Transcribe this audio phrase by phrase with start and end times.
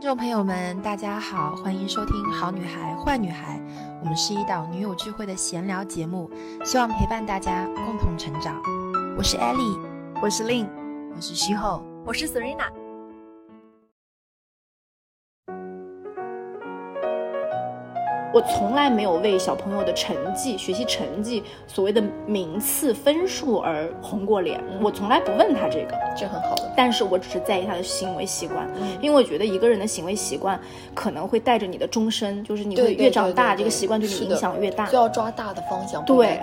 [0.00, 3.58] 听众朋友们，大家好，欢迎收听《好女孩坏女孩》，
[4.00, 6.30] 我们是一档女友聚会的闲聊节目，
[6.64, 8.62] 希望陪伴大家共同成长。
[9.18, 9.78] 我是 Ellie，
[10.22, 10.66] 我是 Lin，
[11.14, 12.79] 我是徐后，我是 Serena。
[18.32, 24.62] 我从来没有为小朋友的成绩、学习成绩、所谓的名次分数而红过脸。
[24.80, 26.72] 我从来不问他这个，这很好的。
[26.76, 28.68] 但是我只是在意他的行为习惯，
[29.00, 30.58] 因为我觉得一个人的行为习惯
[30.94, 34.86] 可能会带着你的终身，就是你会越长大，这个习惯对你影响越大。
[34.86, 36.38] 就要抓大的方向，对。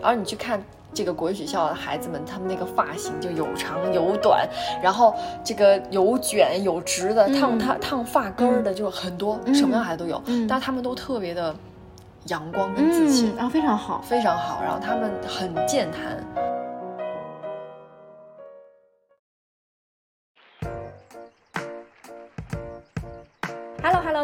[0.00, 0.62] 而你去看。
[0.94, 4.48] 这个国语学校的孩子们，他们那个发型就有长有短，
[4.82, 11.54] 然后这个有卷有直的，烫烫烫发根儿的就很多，什么样孩子都有，但他们都特别的
[12.24, 16.57] 阳光跟自信，然后非常好，非常好，然后他们很健谈。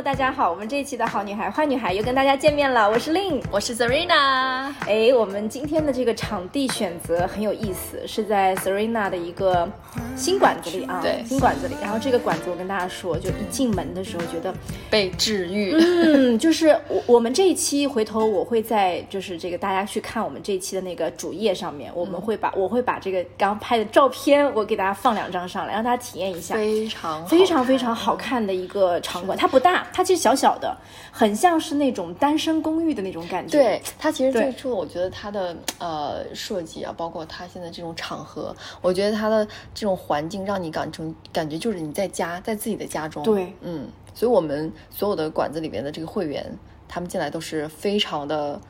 [0.02, 4.72] 大家好，我们这一期的好女孩坏女孩又跟大家见面了，我是 Lin，我是 Serena。
[4.86, 9.70] 哎，我们今天的这个场地选择很有意思，是在 Serena 的一个
[10.16, 11.76] 新馆子里啊，对，新馆子里。
[11.80, 14.52] 然后这个馆子我跟大家说，就一进门的时候觉得
[14.90, 15.76] 被治愈。
[15.78, 29.83] 嗯，就是我我们这一期回头我会在就是这个大家去看我们这一期的那个主页上面，我们会把我会把这个刚拍的照片我给大家放两张上来，让大家体验一下，非常非常非常好看的一个场馆，它不大。
[29.92, 30.76] 它其实小小的，
[31.12, 33.58] 很像是那种单身公寓的那种感觉。
[33.58, 43.22] 对它其实最初，我觉得它的呃设计啊，包括它现在这种场合，我觉得它的这种环境让你感成感觉就是你在家，在自己的家中。
[43.22, 46.44] 对，嗯，所以我们所有的馆子里面的这个会员，
[46.88, 48.60] 他们进来都是非常的，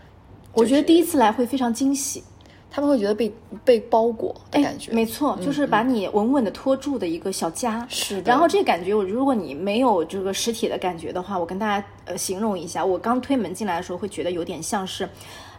[0.52, 2.22] 我觉得第一次来会非常惊喜。
[2.75, 3.33] 他们会觉得被
[3.64, 7.86] 被包裹的感觉，没错，就是把你稳稳的托住的一个小家。
[7.89, 15.08] 是，然后这个感觉，我如果你没有这个实体的感觉的话，我跟大家呃形容一下，我刚推门进来的时候会觉得有点像是。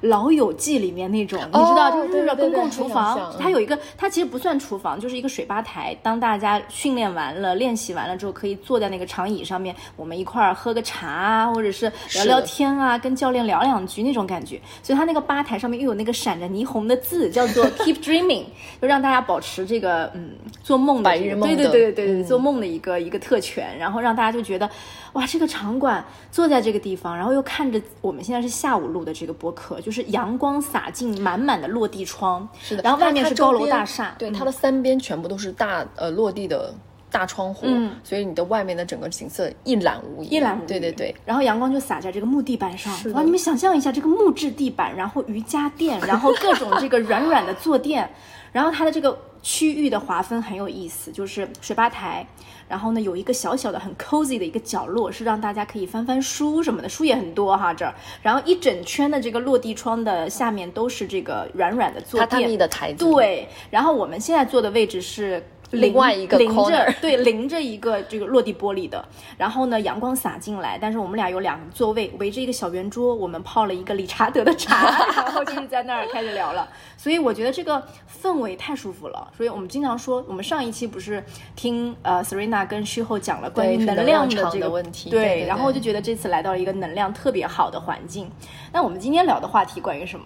[0.06, 5.96] 老友记里面那种，你知道，就是公共厨房，它有一个，它其实不算厨房，就是一个水吧台。
[6.02, 14.60] 当大家训练完了、练习完了之后，可以坐在那个长椅上面，我们一块儿喝个茶啊，或者是聊聊天啊，跟教练聊两句那种感觉。
[14.82, 18.46] 所以它那个吧台上面又有那个闪着霓虹的字，叫做 Keep Dreaming，
[18.82, 20.32] 就让大家保持这个嗯
[20.64, 24.70] 做梦的白日梦，对对对对对，做梦的一个一个特权，然后让大家就觉得。
[25.14, 36.74] 哇，这个场馆坐在这个地方，然后又看着我们现在是下午录的这个播客，就是阳光洒进满满的落地窗，是的，然后外面是高楼大厦，对，它的三边全部都是大呃落地的
[37.12, 37.66] 大窗户，
[38.04, 48.10] 所以你的外面的整个景色一览无遗，一览无遗，对对对，然后阳光就洒在这个木地板上，哇，你们想象一下这个木质地板，然后瑜伽垫， 然后各种这个软软的坐垫，
[48.52, 52.26] 然后它的这个区域的划分很有意思，就是水吧台。
[52.68, 57.94] 然后呢，有一个小小的很 cozy 的一个角落，是让大家可以翻翻书什么的，书也很多哈这儿。
[58.24, 63.06] 然后一整圈的这个落地窗的下面都是这个软软的坐垫的台子。
[63.06, 65.42] 对，然后我们现在坐的位置是。
[65.76, 69.04] 另外一个临着对临着一个这个落地玻璃的，
[69.38, 76.68] 然后呢阳光洒进来，但是我们俩有两个座位围着一个小圆桌，我们泡了一个理查德的茶， 然后就是在那儿开始聊了。
[76.98, 77.82] 所以我觉得这个
[78.22, 79.28] 氛围太舒服了。
[79.36, 81.24] 所以我们经常说，我们上一期不是
[81.56, 88.30] 听呃 Serena 跟旭后讲了关于能量的这个问题，对，然后我就觉得这次来到了一个能量特别好的环境。
[88.72, 90.26] 那我们今天聊的话题关于什么？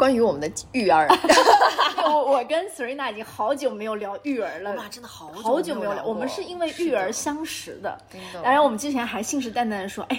[0.00, 1.06] 关于我们的育儿，
[2.04, 6.02] 我 我跟 Serena 已经好久没有聊育儿了，哇，真的好好久没有聊。
[6.02, 7.98] 我们是因为育儿相识的，
[8.42, 10.18] 当然我们之前还信誓旦旦的说，哎。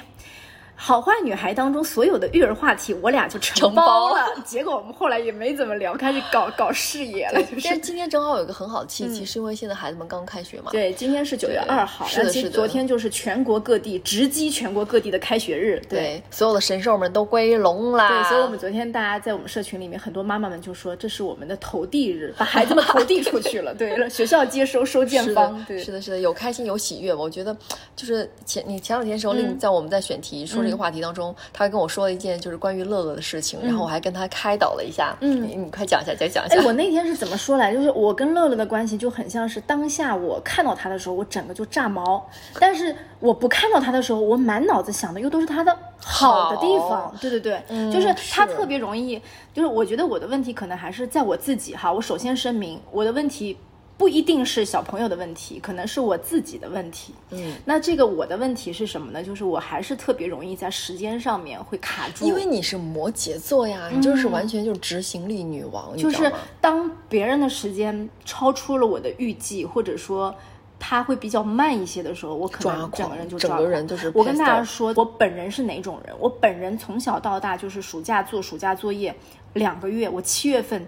[0.84, 4.26] 好坏女孩当中所有的育儿话题，我俩就承包了。
[4.44, 7.40] 结果我们后来也没怎么聊，开始搞搞事业了。
[7.64, 10.72] 但是今天正好有个很好的契机，是因为现在孩子们刚开学嘛。
[10.72, 12.50] 对，今天是九月二号，是的，是的。
[12.50, 18.24] 昨天就是全国各地直击全国各地的开学日，对，所有的神兽们都归笼啦。
[18.24, 23.72] 对，所以我们昨天大家在我们社群里面，很多妈妈们就说这是我们的投递日， 把孩子们投递出去了。
[23.76, 25.64] 对， 学校接收收件方。
[25.68, 27.14] 对，是的，是的，有开心有喜悦。
[27.14, 27.56] 我觉得
[27.96, 31.36] 就是前你前两天时候，另在我们在选题说这个话题当中。
[31.54, 35.16] 他跟我说了一件就是关于乐乐的事情，然后我还跟他开导了一下。
[35.20, 36.56] 嗯，你你快讲一下，再讲一下。
[36.56, 37.74] 哎，我那天是怎么说来？
[37.74, 42.22] 就是我跟乐乐的关系就很像是当下我看到他的时候，我整个就炸毛；
[42.60, 47.14] 但是我不看到他的时候，我满脑子想的又都是他的好的地方。
[47.20, 49.22] 对对对，就是他特别容易，
[49.54, 51.92] 就是我觉得我的问题可能还是在我自己哈。
[51.92, 53.58] 我首先声明，我的问题。
[54.02, 57.14] 不一定是小朋友的问题，可能是我自己的问题。
[57.30, 59.22] 嗯，那这个我的问题是什么呢？
[59.22, 62.26] 就是我还是特别容易在时间上面会卡住。
[62.26, 70.34] 因为你是摩羯座呀，你就是完全就是执行力女王，就是当别人的时间超出了我的预计，或者说
[70.80, 74.12] 他会比较慢一些的时候，我可能整个人就整个人就是。
[74.16, 76.16] 我跟大家说，我本人是哪种人？
[76.20, 79.16] 我本人从小到大就是暑假做暑假作业
[79.54, 80.88] 两个月，我七月份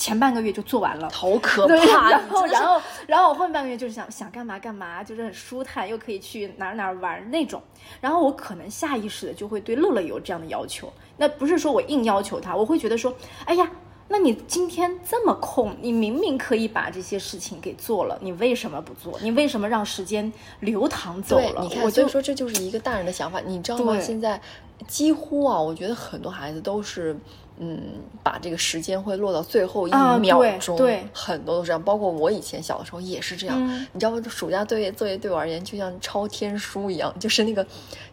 [0.00, 2.10] 前半个月就做完了，好可怕。
[2.10, 7.62] 然后，然后，然后我后面半个月就是想想干嘛干嘛，就是很舒坦，又可以去哪儿哪儿玩那种。
[8.00, 13.14] 然后我可能下意识的就会对乐乐有这样的要求，那不是说我硬要求他，我会觉得说，
[13.44, 13.70] 哎呀。
[14.12, 19.16] 那你今天这么空，你明明可以把这些事情给做了，你为什么不做？
[19.22, 21.62] 你为什么让时间流淌走了？
[21.62, 24.00] 你看，我就说这就是一个大人的想法，你知道吗？
[24.00, 24.40] 现在
[24.88, 27.16] 几乎啊，我觉得很多孩子都是。
[27.62, 27.78] 嗯，
[28.22, 31.82] 把这个时间会落到最后一秒钟，对，很多都是这样。
[31.82, 33.86] 包括我以前小的时候也是这样。
[33.92, 34.22] 你知道吗？
[34.30, 37.64] 暑假作业作业对我而言就像抄天书一样，就是那个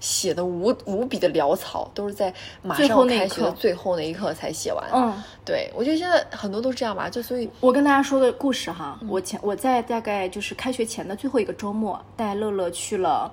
[0.01, 4.83] 写的无无比的潦草，都是在马上开学的最后那一刻才写完。
[4.93, 7.09] 嗯，对，我觉得现在很多都是这样吧。
[7.09, 13.31] 就所以，我跟大家说个故事哈，我前我在大概就是开学前的最后一个周末，带乐乐去了，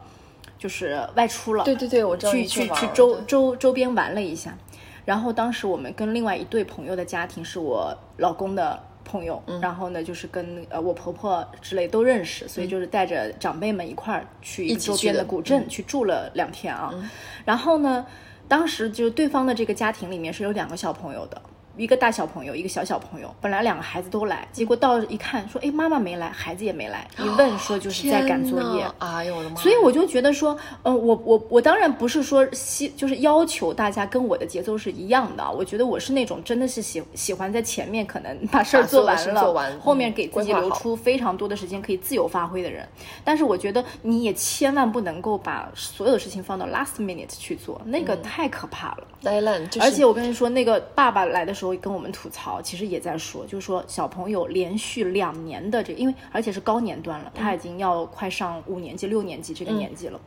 [0.57, 1.65] 就是外出了。
[1.65, 4.57] 对对对，我知道去去去周周周边玩了一下。
[5.05, 16.93] 然后当时我们跟另外一对朋友的家庭是我老公的朋友，然后呢就是跟呃我婆婆之类都认识，所以就是带着长辈们一块儿去周边的古镇去住了两天啊。
[17.45, 18.07] 然后呢，
[18.49, 21.41] 当时就对方的这个家庭里面是有两个小朋友的。
[21.77, 27.07] 一个大小朋友，一个小小朋友，本来两个孩子都来，结果到一看，说，哎，妈妈没来，孩子也没来。
[27.19, 28.87] 一问说就是在赶作业。
[28.99, 29.57] 哎呦我的妈！
[29.57, 35.45] 所以我就觉得说，嗯，我我我当然不是说希，就是要求大家跟我的节奏是一样的。
[35.51, 42.89] 我觉得我是那种真的是喜喜欢在前面可能把事儿做完了，后面给自己留出非常多的时间可以自由发挥的人。
[43.25, 49.05] 但是我觉得你也千万不能够把所有的事情放到 last minute 去做，那个太可怕了。
[49.81, 51.64] 而且我跟你说，那个爸爸来的时候。
[51.77, 60.21] 跟我们吐槽，其实也在说，就是说小朋友连续两年的这，因为而且是高年段了，他已经要快上五年级、六年级这个年纪了。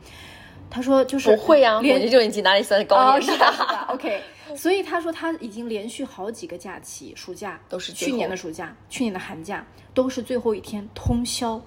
[0.70, 3.32] 他说就是不会呀，五年级、六年级哪里算高年级？
[3.32, 3.86] 是的，是的。
[3.88, 4.22] OK，
[4.54, 11.58] 所以他说他已经连续好几个假期，暑假都是去年的暑假、去年的寒假都是最后一天通宵，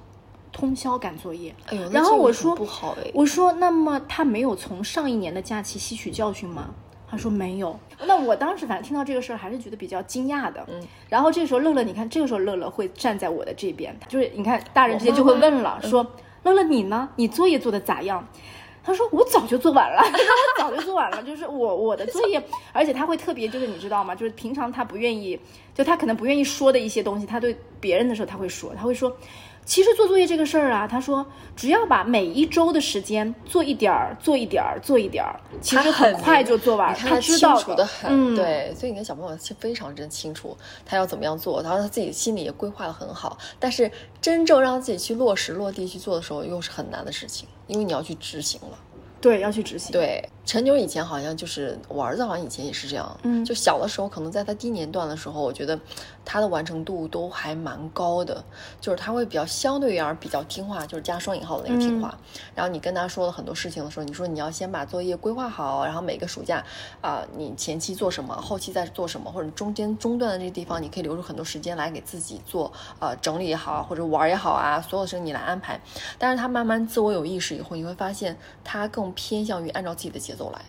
[0.52, 1.56] 通宵赶作业。
[1.66, 6.70] 哎呦，然后我说不好哎，我说那么他没有从上一年的假期吸取教训吗？
[7.12, 7.78] 他说没有，
[8.08, 10.66] 那我当时反正听到这个事儿还是觉得比较惊讶的。
[10.70, 16.10] 嗯，然后这个时候乐乐，你看这个时候乐乐会站在我的这边，就是你看大人之间就会问了，说
[16.44, 17.10] 乐乐你呢？
[17.18, 18.26] 你作业做的咋样？
[18.82, 20.02] 他说我早就做完了，
[20.58, 22.42] 我早就做完了，就是我我的作业，
[22.72, 24.16] 而且他会特别就是你知道吗？
[24.16, 25.38] 就是平常他不愿意，
[25.76, 29.14] 就他可能不愿意说的一些东西，他对别人的时候他会说，他会说。
[29.66, 31.26] 其实做作业这个事儿啊，他说
[31.56, 36.94] 只要把每一周的时间做一点儿，做一点儿，做一点儿，其实很快就做完。
[36.96, 43.38] 他知道的很，对，所以你看小朋友非常真清楚他要怎么样做，然后他自己心里也规划的很好。
[43.60, 48.78] 但是真正让自己去落实落地去做的时候，又是很难的事情，因为你要去执行了。
[49.22, 49.92] 对，要去执行。
[49.92, 53.20] 对，陈牛以前好像就是我儿子，好像以前也是这样。
[53.22, 55.80] 嗯，就小的时候，可能在他低年段的时候，我觉得
[56.26, 58.44] 他的完成度都还蛮高的，
[58.80, 62.18] 就是他会比较相对而比较听话，就是加双引号的那个听话。
[62.56, 66.64] 然后你跟他说了很多事情的时候，你说你要先把作业规划好，然后每个暑假
[67.02, 75.80] 啊，你前期做什么，后期再做什么，或者中间中断的这个地方，你可以留出很多时间来给自己做呃整理也好，或者玩也好啊，所有的事情你来安排。
[76.18, 79.12] 但是他慢慢自我有意识以后，你会发现他更。
[79.14, 80.62] 偏向于按照自己的节奏来，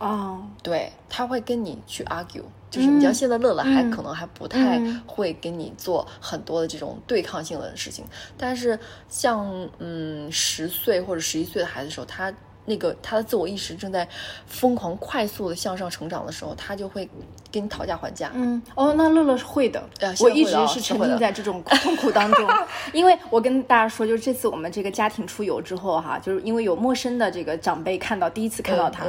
[0.00, 8.04] 哦，对他会跟你去 argue，就是你像现在乐乐还可能还不太会跟你做很多的这种对抗性的事情，
[8.36, 8.76] 但是
[9.08, 9.46] 像
[9.78, 12.32] 嗯十岁或者十一岁的孩子的时候，他。
[12.66, 14.06] 那个他的自我意识正在
[14.46, 17.08] 疯狂快速的向上成长的时候，他就会
[17.50, 18.30] 跟你讨价还价。
[18.34, 19.82] 嗯，哦，那乐乐是会的，
[20.20, 22.48] 我一直是沉浸在这种痛苦当中。
[22.92, 29.04] 因为我跟大家说，就是这次我们这个家庭出游之后哈，就是因为有陌生的这个长辈看到，第一次看到他，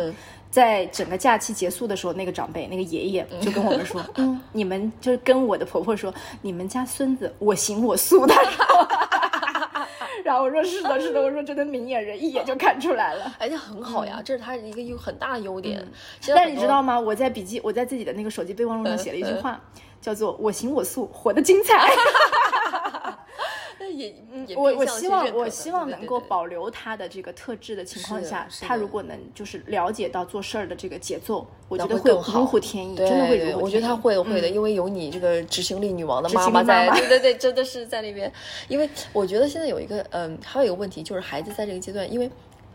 [0.51, 8.35] 在整个假期结束的时候，那个长辈那个爷爷就跟我们说， 嗯，你们就是跟我的婆婆说，你们家孙子我行我素的。
[10.23, 15.83] 然后我说是的，是的，我说真的明眼人一眼就看出来了，而且很好呀，这是他一个有很大的优点。
[16.27, 16.99] 但是你知道吗？
[16.99, 19.59] 我在笔记，我在自己的那个手机备忘录上写了一句话，
[19.99, 21.89] 叫做“我行我素，活得精彩”。
[23.91, 24.13] 也
[24.55, 33.61] 我我希望我希望能够保留他的这个特质的情况下，他如果能就是了解到做事儿的这个节奏，我觉得会如虎添翼，真的会如虎添翼。
[33.61, 38.31] 我觉得他会会的，因为有你这个执行力女王的妈妈在，对对对，真的是在那边。
[38.67, 42.29] 因为我觉得现在有一个嗯，还有一个问题就是孩子在这个阶段，因为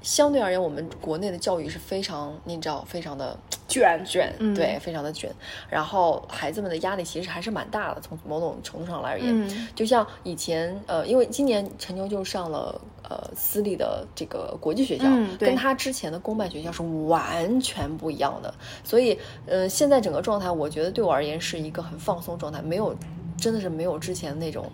[0.06, 3.36] 相对而言，我们国内的教育是非常，你知道，非常的
[3.66, 5.28] 卷卷，对，非常的卷。
[5.68, 15.04] 然后孩子们的压力其实还是蛮大的，从某种程度上来而言，就像以前，呃，因为今年陈牛就上了呃私立的这个国际学校，
[15.40, 18.54] 跟他之前的公办学校是完全不一样的。
[18.84, 22.94] 所以，呃，现在整个状态，我觉得对我而言是一个很放松状态，没有，
[23.36, 24.70] 真的是没有之前那种。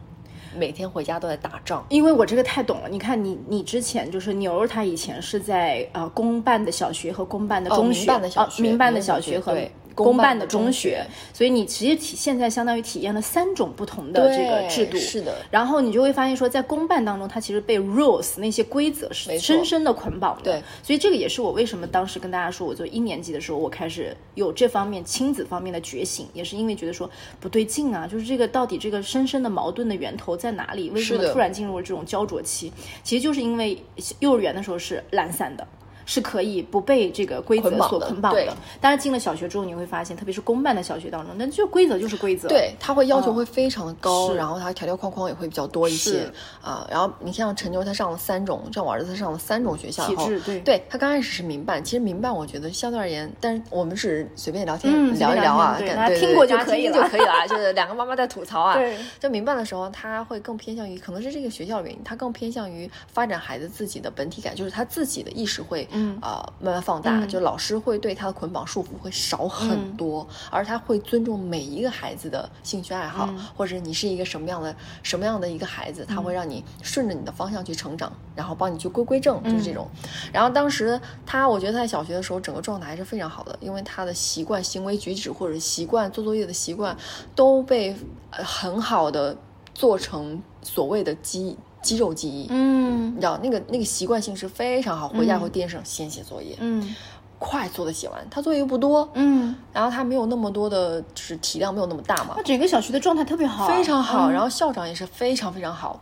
[0.57, 2.89] 每天回家都在打仗，因为我这个太懂了。
[2.89, 9.57] 你看，你你之前就是牛儿，他以前是在呃公办的小学和公办的中学，民办的小学，民办的小学和。
[9.95, 15.35] 公办的中学，所以你其实体现在相当于体验了三种不同的这个制度，是的。
[15.51, 20.43] 然后你就会发现说，在公办当中，它其实被 rules 那些规则是深深的捆绑的。
[20.43, 30.91] 对，所以这个也是我为什么当时跟大家说，我做一年级的时候，我开始有这方面亲子方面的觉醒，也是因为觉得说不对劲啊，就是这个到底这个深深的矛盾的源头在哪里？
[30.91, 32.73] 为什么突然进入了这种焦灼期？
[33.03, 33.83] 其实就是因为
[34.21, 35.67] 幼儿园的时候是懒散的。
[36.07, 38.57] 是可以不被这个规则所捆绑的。
[38.81, 42.49] 但是进了小学之后，你会发现，特别是公办的小学当中，那就规则就是规则。
[42.49, 46.31] 对，他会要求会非常的高，然后他条条框框也会比较多一些
[46.63, 46.87] 啊。
[46.91, 50.61] 然后你像陈牛，他上了三种，像我儿子他上了三种学校，体制对。
[50.61, 57.47] 对他刚开始是民办，其实民办我觉得相对而言，但是我们是随便聊天聊一聊啊，对听过就可以了，就可以了。
[57.49, 58.75] 就是两个妈妈在吐槽啊。
[58.75, 58.97] 对。
[59.19, 66.49] 就民办的时候，他会更偏向于，可能是这个学校原因，他更偏向于发展孩子自己的本体感，就是他自己的意识会，嗯啊。
[66.61, 79.89] 慢慢放大，就老师会对他的捆绑束缚会少很多，而他会尊重每一个孩子的兴趣爱好，或者你是一个什么样的什么样的一个孩子，他会让你顺着你的方向去成长，然后帮你去归归正，就是这种。
[80.33, 86.97] 然后当时他，我觉得他在小学的时候整个状态还是非常好的，因为他的习惯、行为举止或者习惯做作业的习惯
[87.35, 87.97] 都被
[88.31, 89.37] 很好的
[89.75, 91.57] 做成所谓的基。
[91.83, 96.95] 肌肉记忆，嗯，你知道那个那个习惯性是非常好，回家会垫上先写作业，嗯，
[97.39, 98.25] 快速的写完。
[98.31, 102.35] 他作业又不多，嗯，然后他没有那么多的，就是体量没有那么大嘛。
[102.37, 104.31] 他整个小学的状态特别好，非常好。
[104.31, 106.01] 然后校长也是非常非常好。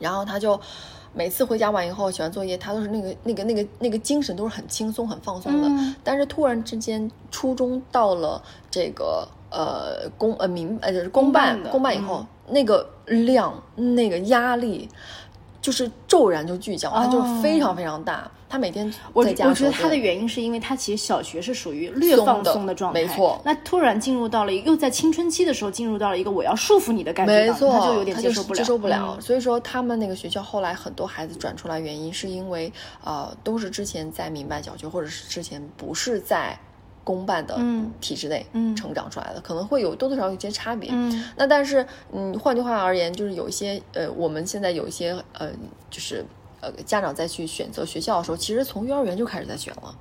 [0.00, 0.60] 然后他就
[1.12, 5.94] 每次回家完以后写完作业，他都是那个那个那个那个精神都是很轻松很放松的。
[6.02, 12.26] 但是突然之间，初中到了这个呃公呃民呃就是公办公办以后。
[12.50, 14.88] 那个量，那个压力，
[15.60, 18.30] 就是骤然就聚焦，它就非常非常大。
[18.50, 23.38] 他每天在家，我觉得他的原因是因为他其实小学是属于略放松的状态，没错。
[23.44, 29.18] 那突然进入到了又在青春期的时候进入到了一个我要束缚你的感觉，没错，他就有点接受不了，接受不了。
[29.20, 32.72] 所以说他们那个学校后来很多孩子转出来，原因是因为
[33.04, 36.58] 呃都是之前在民办小学，或者是之前不是在。
[37.08, 37.58] 公办的
[38.02, 38.44] 体制内
[38.76, 40.90] 成长出来的，可能会有多多少少有一些差别。
[41.36, 45.50] 那但是，嗯，换句话而言，就是有一些呃，我们现在有一些呃，
[45.90, 46.22] 就是
[46.60, 49.96] 呃，家长再去选择学校的时候，其实从幼儿园就开始在选了。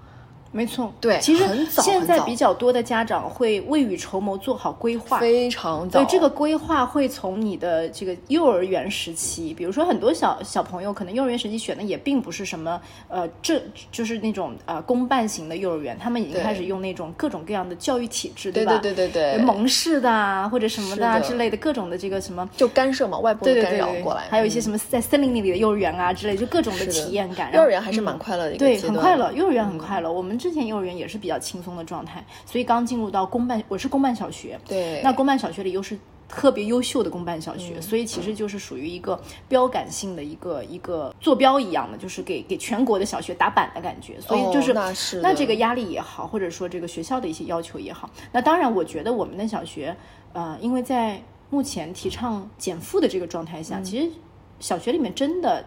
[0.52, 6.00] 没错，对，其实现在比较多的家长会未雨绸缪，做好规划，非常早。
[6.00, 13.62] 对，这个规划会从你的这个幼儿园时期，比如说很多小小朋友可能幼儿园时期选的也并不是什么呃，正
[13.92, 18.78] 就是那种呃公办型的幼儿园，他们已经开始用那种各种各样的教育体制，对吧？
[18.78, 27.54] 对对对对，蒙氏的啊，或者什么的啊之类的各种的这个什么，就干涉嘛，外部干扰过来，还有一些什么在森林里的幼儿园啊之类，就各种的体验感。
[27.54, 30.12] 幼儿园还是蛮快乐的一个对，很快乐，幼儿园很快乐。
[30.12, 31.18] 我们之前幼儿园也是。
[31.18, 35.98] 比较轻松的状态，所以刚进入到公办，我是公办小学，对，那公办小学里又是
[36.30, 49.98] 特别优秀的公办小学，所以其实就是属于一个标杆性的一个一个坐标一样的，就是给给全国的小学打板的感觉，所以就是那是那这个压力也好，或者说这个学校的一些要求也好，那当然我觉得我们的小学，
[50.34, 54.12] 呃，因为在目前提倡减负的这个状态下，其实
[54.60, 55.66] 小学里面真的。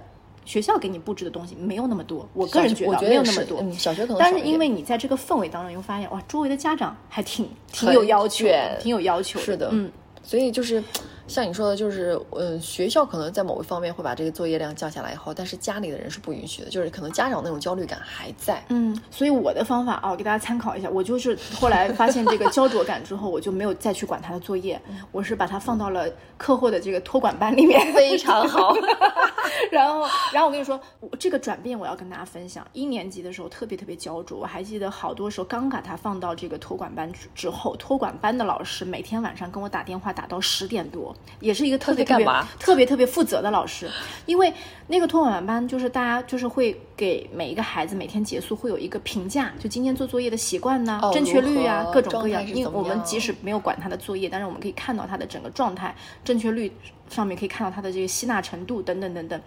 [0.50, 3.64] 学校给你布置的东西没有那么多，我个人觉得没有那么多。
[3.70, 8.48] 小学可能，但是因为你在这个氛围当中，又发现哇，周围的家长还挺挺有要求，
[8.80, 9.38] 挺有要求。
[9.38, 9.88] 是的，嗯，
[10.24, 10.82] 所以就是。
[11.30, 18.62] 像你说的，就是嗯，学校可能在某一方面会把这个作业量降下来以后，但是家里的人是不允许的，就是可能家长那种焦虑感还在。
[18.68, 20.90] 嗯，所以我的方法啊，给大家参考一下。
[20.90, 24.80] 我就是后来发现这个焦灼感之后，我就没有再去管他的作业，
[25.12, 28.74] 我是把他放到了课后的这个托管班里面， 非常好。
[29.70, 30.80] 然后，然后我跟你说，
[31.18, 32.66] 这个转变我要跟大家分享。
[32.72, 41.14] 一年级的时候特别特别焦灼，我还记得好多时候刚把他放到这个托管班之后，托管班的老师每天晚上跟我打电话打到十点多。
[41.40, 42.26] 也是一个特别特别
[42.58, 43.88] 特别特别负责的老师，
[44.26, 44.52] 因为
[44.88, 52.46] 那个托管班就是大家就是会给每一个孩子每天结束会有一个评价，就今天做作业的习惯呢，正确率啊，各种各样。
[52.46, 56.70] 因为我们即使没有管他的作业，但是我们可以看到他的整个状态，正确率
[57.08, 59.40] 上面可以看到他的这个吸纳程度等等等等。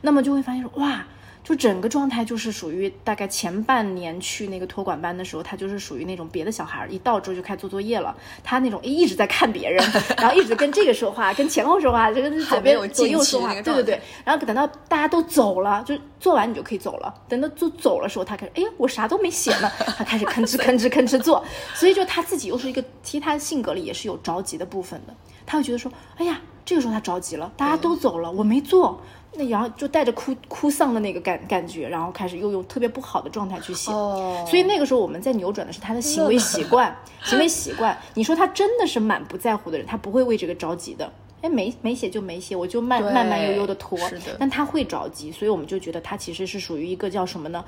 [0.00, 1.04] 那么就会发现说，哇。
[1.46, 8.12] 就整个状态就是属于大概前半年去那个托管班的时候，他就是属于那种别的小孩一到之后就开始做作业了，
[8.42, 9.80] 他那种一直在看别人，
[10.18, 14.00] 然后一直跟这个说话，跟前后说话，这个左边左右说话，对对对。
[14.24, 17.14] 然后等到大家都走了，就做完你就可以走了。
[17.28, 21.44] 等到做走了时候，他开始，哎呀，我啥都没写呢，他开始吭哧 吭哧吭哧做。
[21.74, 25.14] 所以就他自己又是一个，其实他性格里也是有着急的部分的，
[25.46, 29.00] 他会觉得说，哎呀，这个时候他着急了，大家都走了，我没做。
[29.36, 37.96] 那然后就带着哭哭丧的那个感感觉，然后开始又用特别不好的状态去写，所以那个时候我们在扭转的是他的行为习惯，行为习惯。
[38.14, 41.12] 你说他真的是满不在乎的人，他不会为这个着急的。
[41.42, 43.98] 哎，没没写就没写，我就慢慢慢悠悠的拖。
[44.08, 47.62] 是的，但他会着急，所以我们就觉得他其实是属于一个叫什么呢？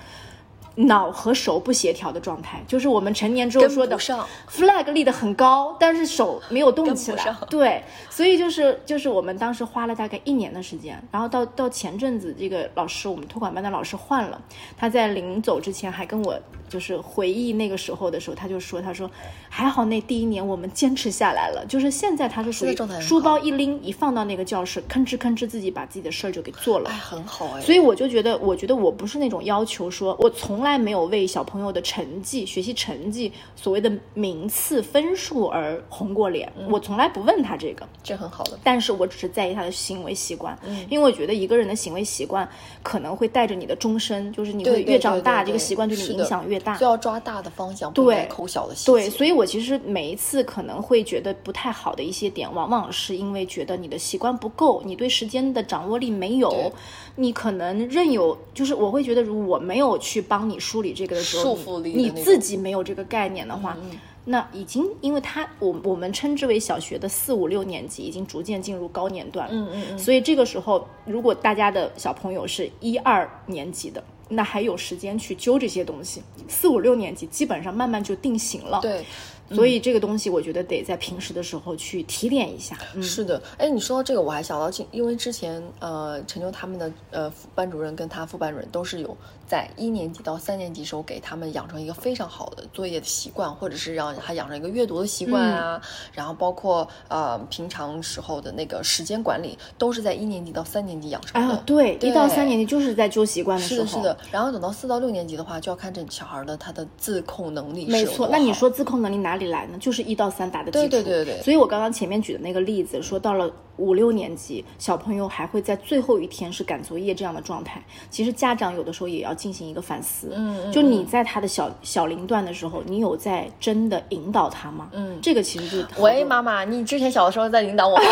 [0.87, 7.37] 脑和手不协调的状态，就是我们成年之后说的 flag 立得很高，但是手没有动起来。
[7.51, 14.41] 对，所以就是就是我们当时花了大概一年的时间，然后到到前阵子这个老师，我们托管班的老师换了，
[14.77, 19.11] 他在临走之前还跟我就是回忆那个时候的时候，他就说他说
[19.49, 27.61] 还好那第一年我们坚持下来了，就是现在他是属于书包一拎一放到那个教室，吭哧吭哧自己把自己的事儿就给做了，哎，很好哎。
[27.63, 30.68] 所以我就觉得，我觉得我不是那种要求说我从来。
[30.69, 36.53] 从来没有为小朋友的成绩、学习成绩、所谓的名次分数而红过脸。
[36.69, 38.59] 我从来不问他这个，这很好的。
[38.63, 40.59] 但是我只是在意他的行为习惯，
[40.91, 42.47] 因为我觉得一个人的行为习惯
[42.83, 46.77] 可能会带着你的终身，就是你会越长大，这个习惯对你影响越大。
[46.77, 48.93] 就要抓大的方向，对，抠小的细节。
[48.93, 56.71] 对，所以我其实每一次可能会觉得不太好的一些点，往往是因为觉得你的习惯不够，你对时间的掌握力没有，
[57.17, 60.58] 你可能任有，就是我会觉得，如果我没有去帮你。
[60.59, 63.77] 梳理这个的时候，你自己没有这个概念的话，
[64.25, 79.05] 那已经因为他我我们称之为小学的四五六年级，已经逐渐进入高年段，嗯嗯嗯，所以这个时候，如果大家的小朋友是一二年级的，那还有时间去揪这些东西，四五六年级基本上慢慢就定型了，对。
[79.51, 82.77] 所以这个东西，我觉得得在平时的时候去提炼一下。
[83.01, 89.17] 是的，哎，你说到这个，我还想到，因为之前呃，陈秋他们的呃班主任跟他副班主任都是有
[89.49, 95.81] 在一年级到三年级时候给他们养成一个非常好的作业的习惯，或者是让他养成一个阅读的习惯啊，
[96.13, 101.55] 然后包括呃平常时候的那个时间管理，都是在一年级到三年级养成的。
[101.55, 103.87] 啊，对，一到三年级就是在揪习惯的时候。
[103.87, 104.19] 是的，是的。
[104.31, 107.87] 然后等到四到六年级的话，就要看这小孩的他的自控能力。
[107.87, 109.39] 没错，那你说自控能力哪？
[109.39, 109.79] 里来呢？
[109.79, 111.43] 就是一到三打的基础，对对对对。
[111.43, 117.83] 所以我刚刚前面举的那个例子，说到了五六年级，小朋友还会在最后一天是赶作业这样的状态。
[118.11, 124.89] 其实家长有的时候也要进行一个反思，嗯，就你在他的小小龄段的时候，你有在真的引导他吗？
[124.93, 127.99] 嗯，这个其实就是喂，妈妈，你之前小的时候在引导我。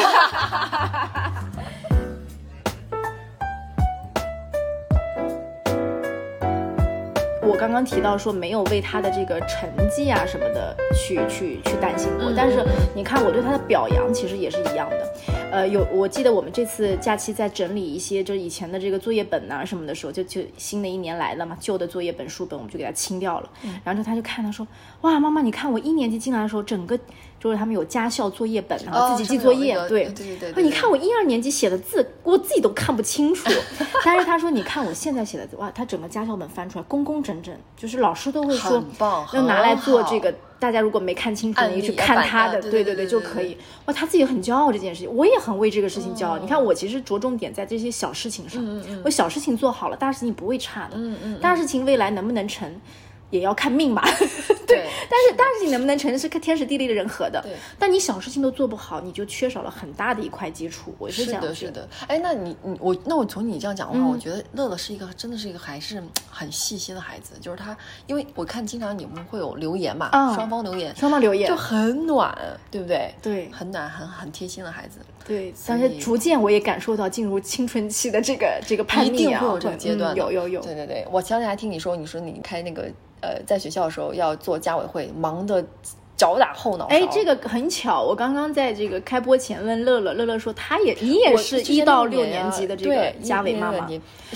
[7.47, 12.59] 我刚刚提到说没有为他的这个成绩啊什么的去去去担心过，但是
[12.95, 15.15] 你看我对他的表扬其实也是一样的。
[15.53, 23.49] 呃，有我记得我们这次假期在整理一些就是以前的这个作业本呐什么的时候，就就新的一年来了嘛，旧的作业本书本我们就给他清掉了。
[23.85, 24.67] 然后就他就看他说，
[25.03, 26.99] 哇，妈妈你看我一年级进来的时候，整个
[27.47, 30.65] 就是他们有家校作业本，然后自己记作业，对对对。
[30.65, 33.49] 你看我一二年级写的字，我自己都看不清楚。
[34.05, 37.55] 但是他说，你看我现在写的字，哇，他整个家校本翻出来工工整整。
[37.77, 38.83] 就是老师都会说，
[39.33, 40.35] 要拿来做这个。
[40.59, 43.57] 大家如果没看清楚，你去看他的，对对对，就可以。
[43.85, 46.37] 哇，他自己很骄傲这件事情，我也很为这个事情骄傲。
[46.39, 50.95] 你看，我其实着重点在这些小事情上，我小事情做好了，大事情不会差的。
[50.95, 52.75] 嗯嗯，大事情未来能不能成？
[53.31, 54.03] 也要看命吧，
[54.67, 54.87] 对。
[55.09, 57.41] 但是但是你能不能成是看天时地利的人和的。
[57.43, 57.53] 对。
[57.79, 60.95] 但你小事情都做不好，你就缺少了很大的一块基础。
[60.99, 61.89] 我是这样的，是的。
[62.07, 67.35] 哎，那你你我那我从你这样讲的话，我觉得乐乐是一个真的是一个还是很细心的孩子。
[67.41, 72.37] 就是他，因为我看经常你们会有留言嘛，双方留言，双方留言就很暖，
[72.71, 73.15] 对不对？
[73.23, 74.99] 对，很暖，很很贴心的孩子。
[75.27, 80.15] 对，但是逐渐我也感受到进入青春期的这个这个叛逆啊，一定会有这个阶段。
[80.15, 80.61] 有有有。
[80.62, 82.91] 对对对，我前两天还听你说，你说你开那个。
[83.27, 85.65] 呃，在学校的时候要做家委会，忙得
[86.17, 93.89] 脚打后脑勺哎，这个很巧，我刚刚在这个开播前问乐乐，乐乐说他也你也是一到六年级的这个家委妈妈。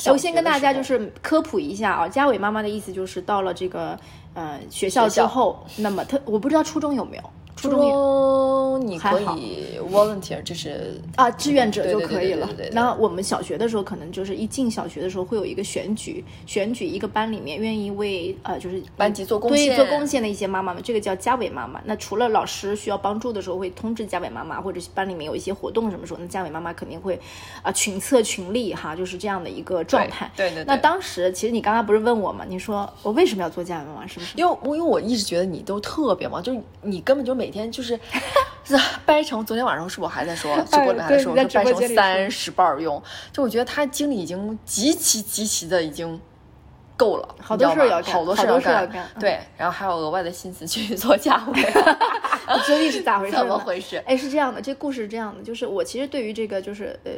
[0.07, 3.96] 我先跟大家就是科普一下啊，家委妈妈的意思就是到了这个
[4.35, 7.22] 呃学校之后，那么他我不知道初中有没有。
[7.56, 12.48] 初中你可以 volunteer，就是啊，志愿者就可以了。
[12.72, 21.80] 那我们小学的时候，可能就是一进小学的时候会有一个选举，选举一个班里面愿意为呃就是班级做贡献、做贡献的一些妈妈们，这个叫家委妈妈。
[21.84, 27.20] 那除了老师需要帮助的时候，会通知家委妈妈，或者是班里面有一些活动什么时候，那家委妈妈肯定会
[27.62, 30.30] 啊群策群力哈，就是这样的一个状态。
[30.36, 30.64] 对对。
[30.64, 32.44] 那当时其实你刚刚不是问我吗？
[32.48, 34.06] 你说我为什么要做家委妈妈？
[34.06, 34.38] 是不是？
[34.38, 37.98] 因为因为我一直觉得你都特别忙，就是你根本就每天就是。
[39.05, 43.03] 掰成，昨天晚上是我还在说， 直播里还在说，说掰成三十瓣用。
[43.33, 46.20] 就我觉得他精力已经极其极其的已经
[46.96, 48.88] 够了，好多事要干，好多事要干。
[49.18, 51.53] 对，然后还有额外的心思去做家务。
[52.64, 53.37] 究竟是咋回事？
[53.37, 53.96] 怎么回事？
[54.07, 57.11] 哎，是这样的，这故事是这样的，就是我其实对于这个就是呃，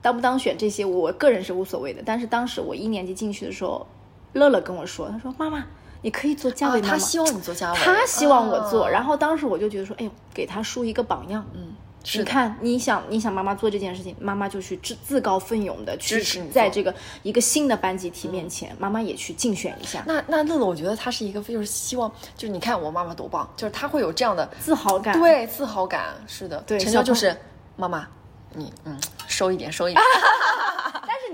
[0.00, 2.00] 当不当选这些，我个人是无所谓的。
[2.06, 3.86] 但是当时我一年级进去的时候，
[4.32, 5.66] 乐乐跟我说，他说妈妈。
[6.02, 8.88] 你可以做家委妈妈，他希望你做家委，他希望我做。
[8.88, 11.44] 然后当时我就觉得说，哎呦，给他树一个榜样。
[11.54, 11.74] 嗯，
[12.14, 20.02] 你看，你想，你想妈妈做这件事情，妈妈就去自自告奋勇的去，在这个一个新的班集体面前，妈妈也去竞选一下。
[20.06, 25.18] 那那乐乐，我觉得他是一个，就是希望，就是你看我妈妈多棒，就是他会有这样的自豪感。
[25.18, 26.58] 对，自豪感是的。
[26.66, 27.36] 对，成就就是
[27.76, 28.06] 妈妈，
[28.54, 30.02] 你嗯，收一点，收一点。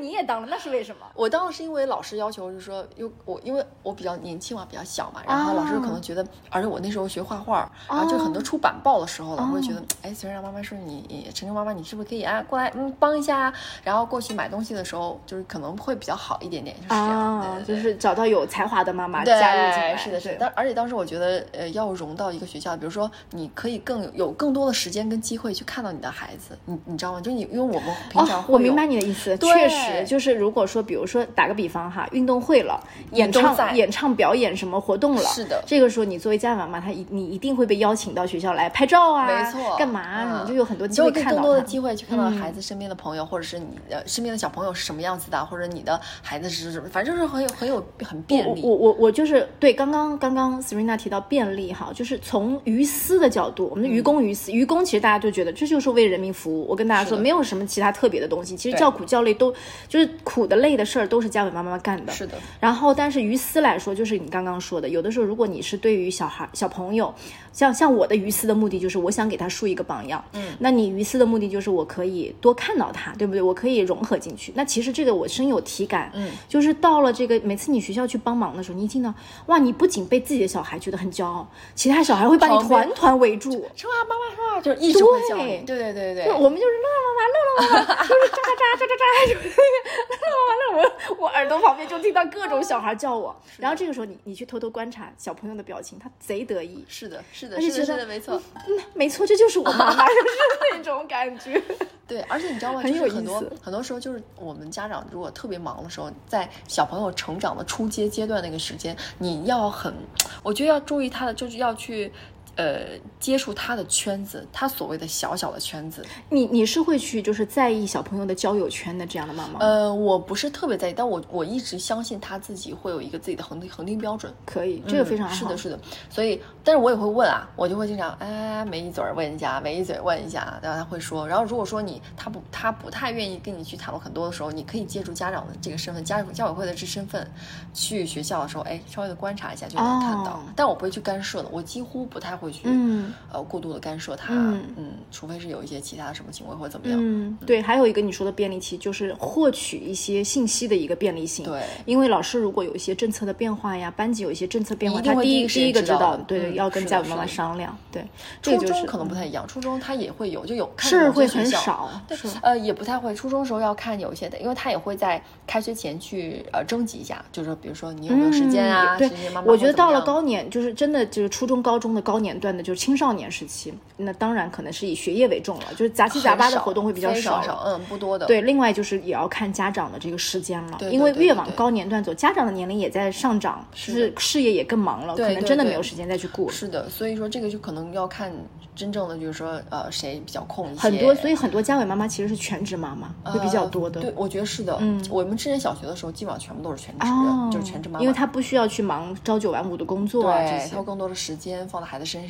[0.00, 1.06] 你也当了，那是为什么？
[1.14, 13.52] 我当了是因为老师要求，就是说，因为我因为我比较年轻嘛，比较小嘛，然后老师可能觉得，而且我那时候学画画，然后就很多出版报的时候，老师会觉得，哎，虽然妈妈说你，晨晨妈妈，你是不是可以啊过来，嗯，帮一下，
[13.82, 20.36] 然后过去买东西的时候，就是可能会比较好一点点，就是这样，就是找到有才华的妈妈加入进来，是的，是的。
[20.40, 27.20] 但而且当时我觉得，呃，要融到一个学校，比如说你可以更有更多的时间跟机会去看到你的孩子，你你知道吗？
[27.20, 30.64] 就你因为我们平常我明白你的意思，确实就是如果。
[30.66, 40.40] 说，比如说打个比方哈，运动会了，演唱、演唱表演什么活动了，是的，这个时候你作为家长嘛，他一你一定会被邀请到学校来拍照啊，没错，干嘛？
[40.40, 48.62] 你就有很多机会看到更多的机会去看到孩子身边的朋友，或者是你的身边的小朋友是什么样子的，或者你的孩子是什么，反正就是很有很有很便利。
[48.64, 56.66] 我我我就是对刚刚刚刚 Serena 提到便利哈，就是从于私的角度，我们的于公于私，于公其实大家就觉得这就是为人民服务。
[56.66, 59.54] 我跟大家说，没有什么其他特别的东西，其实叫苦叫累都
[59.88, 60.84] 就是苦的累的。
[60.84, 62.34] 事儿都是家委妈妈干的，是的。
[62.60, 67.12] 然后，但是于私来说，就是你刚刚说的，有的时候，如果你是对于小孩、小朋友。
[67.54, 73.40] 像像我的于私的目的就是我想给他树一个榜样，嗯，那你于私的目的就是我可以多看到他，对不对？
[73.40, 74.52] 我可以融合进去。
[74.56, 79.14] 那其实这个我深有体感，嗯，就是到了这个每次你学校去帮忙的时候，你一听到
[79.46, 89.62] 哇，你不仅被自己的小孩觉得很骄傲，其他小孩会把你团团围住，说啊妈妈说啊，就是一直会叫你，对对对对，我们就是乐乐妈妈，乐乐妈妈，就是喳喳喳喳喳喳，
[90.10, 98.20] 就乐乐妈妈，我我耳朵旁边就听到各种小孩叫我，然后这个时候你你去偷偷观察小朋友的表情，他贼得意，是的，是的，是的，是的，没。
[98.20, 100.28] 错，嗯，没错，这就是我妈妈，就是
[100.72, 101.62] 那种感觉。
[102.08, 102.80] 对，而且你知道吗？
[102.80, 109.94] 很有很多很多时候，就是我们家长如果特别忙的时候，在小朋友成长的初阶阶段那个时间，你要很，
[110.42, 112.10] 我觉得要注意他的，就是要去。
[112.56, 119.60] 呃，接触他的圈子，他所谓的小小的圈子，你你是会去就是在意小朋友的交友圈的这样的妈妈？
[119.60, 124.32] 呃，我不是特别在意，但我我一直相信他自己会有一个自己的恒定恒定标准。
[124.46, 125.34] 可以，这个非常好。
[125.34, 125.78] 是的，是的。
[126.08, 131.26] 所以，但是我也会问啊，我就会经常哎，没一嘴问一下，没一嘴问一下，然后他会说。
[131.26, 137.28] 然后如果说你他不他不太愿意跟你去谈论很多的时候，你可以借助家长的这个身份，家教委会的这身份，
[137.72, 140.40] 去学校的时候，哎，稍微的观察一下就能看到。
[140.54, 142.60] 但我不会去干涉的，我几乎不太会去。
[142.64, 143.12] 嗯。
[143.32, 158.06] 呃，过度的干涉他，嗯，除非是有一些其他的什么行为或者怎么样，嗯，对，还有一个你说的便利期，就是获取一些信息的一个便利性，对，因为老师如果有一些政策的变化呀，班级有一些政策变化，他第一第一个知道，对，要跟家长妈妈商量，对，
[158.40, 169.10] 初中可能不太一样，初中他也会有，就有是会很少，对，呃，也不太会，初中时候要看有一些的，因为他也会在开学前去呃征集一下，就是说，比如说你有没有时间啊，对，
[169.44, 173.72] 我觉得到了高年，就是真的就是初中高中的高年段的，就是青少年时期。
[173.96, 178.26] 那当然可能是以学业为重了，就是杂七杂八的活动会比较少，嗯，不多的。
[178.26, 186.50] 对，另外就是也要看家长的这个时间了，对，因为越往高年段走，家长的年龄也在上涨，就是事业也更忙了，可能真的没有时间再去顾。
[186.50, 188.32] 是的，所以说这个就可能要看
[188.74, 190.80] 真正的就是说呃谁比较空一些。
[190.80, 194.00] 很多，所以很多家委妈妈其实是全职妈妈会比较多的。
[194.00, 194.76] 对，我觉得是的。
[194.80, 197.06] 嗯，我们之前小学的时候基本上全部都是全职，
[197.52, 202.23] 就是全职妈妈，因为她不需要去忙朝九晚五的工作啊这些，她有更多的时间放在孩子身上，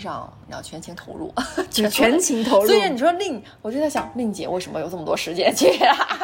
[0.48, 1.33] 然后全情投入，
[1.70, 2.44] 全情。
[2.44, 2.66] 投入。
[2.66, 5.66] 所以你说令，我就在想，令姐为什么有这么多时间去？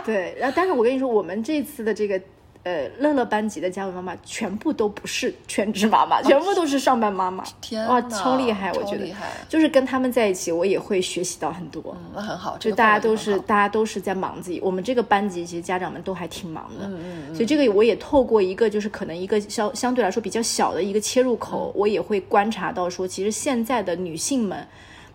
[0.04, 2.20] 对，然后但是我跟你说，我们这次的这个
[2.62, 7.42] 呃，乐乐班级的家长妈妈全部都不是全职妈妈，全部都是上班妈妈。
[7.60, 8.70] 天哇，超厉害！
[8.74, 9.06] 我觉得，
[9.48, 11.82] 就是跟他们在一起，我也会学习到很多。
[11.98, 12.58] 嗯，那很好。
[12.58, 14.60] 就大家都是，大家都是在忙自己。
[14.62, 16.86] 我们这个班级其实家长们都还挺忙的。
[16.86, 17.34] 嗯嗯嗯。
[17.34, 24.66] 所以这个我也透过一个，就是可能一个相相对来说比较小的一个切入口，我也会观察到说，其实现在的女性们。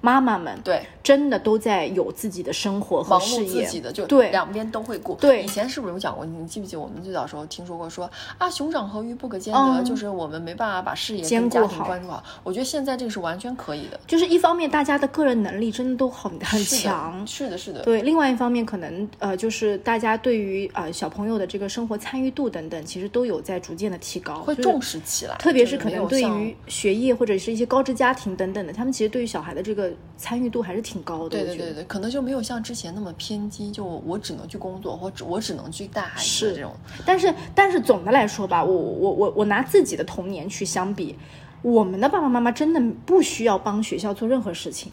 [0.02, 5.16] 妈妈们对，真的都在有自己的生活和事业，自己的就对两边都会顾。
[5.16, 6.26] 对，以前是不是有讲过？
[6.26, 6.76] 你记不记？
[6.76, 11.86] 我们最早时候听说过说啊，熊掌和鱼不可兼得，就是我们没办法把事业兼顾好。
[11.86, 14.00] 关注好，我觉得现在这个是完全可以的。
[14.06, 17.82] 就是一方面，大家的个人能力真的都很很强，是的，是的。
[17.84, 25.36] 对，另外一方面，可能呃，就是大家对于呃小朋友的这个生活参与度等等，其实都有在逐渐的提高，会重视起来。
[25.38, 29.85] 特别是可能对于学业或者是一些高知家庭等等的，他们其实对于小孩的这个
[30.15, 30.76] 参与度还。
[30.76, 36.74] 是挺高的，对对对对，可能就没有像之前那么偏激，就我只能去工作，或者我只能去带孩子这种。
[37.06, 41.15] 但是但是总的来说吧，我我我我拿自己的童年去相比，
[41.62, 44.91] 我们的爸爸妈妈真的不需要帮学校做任何事情。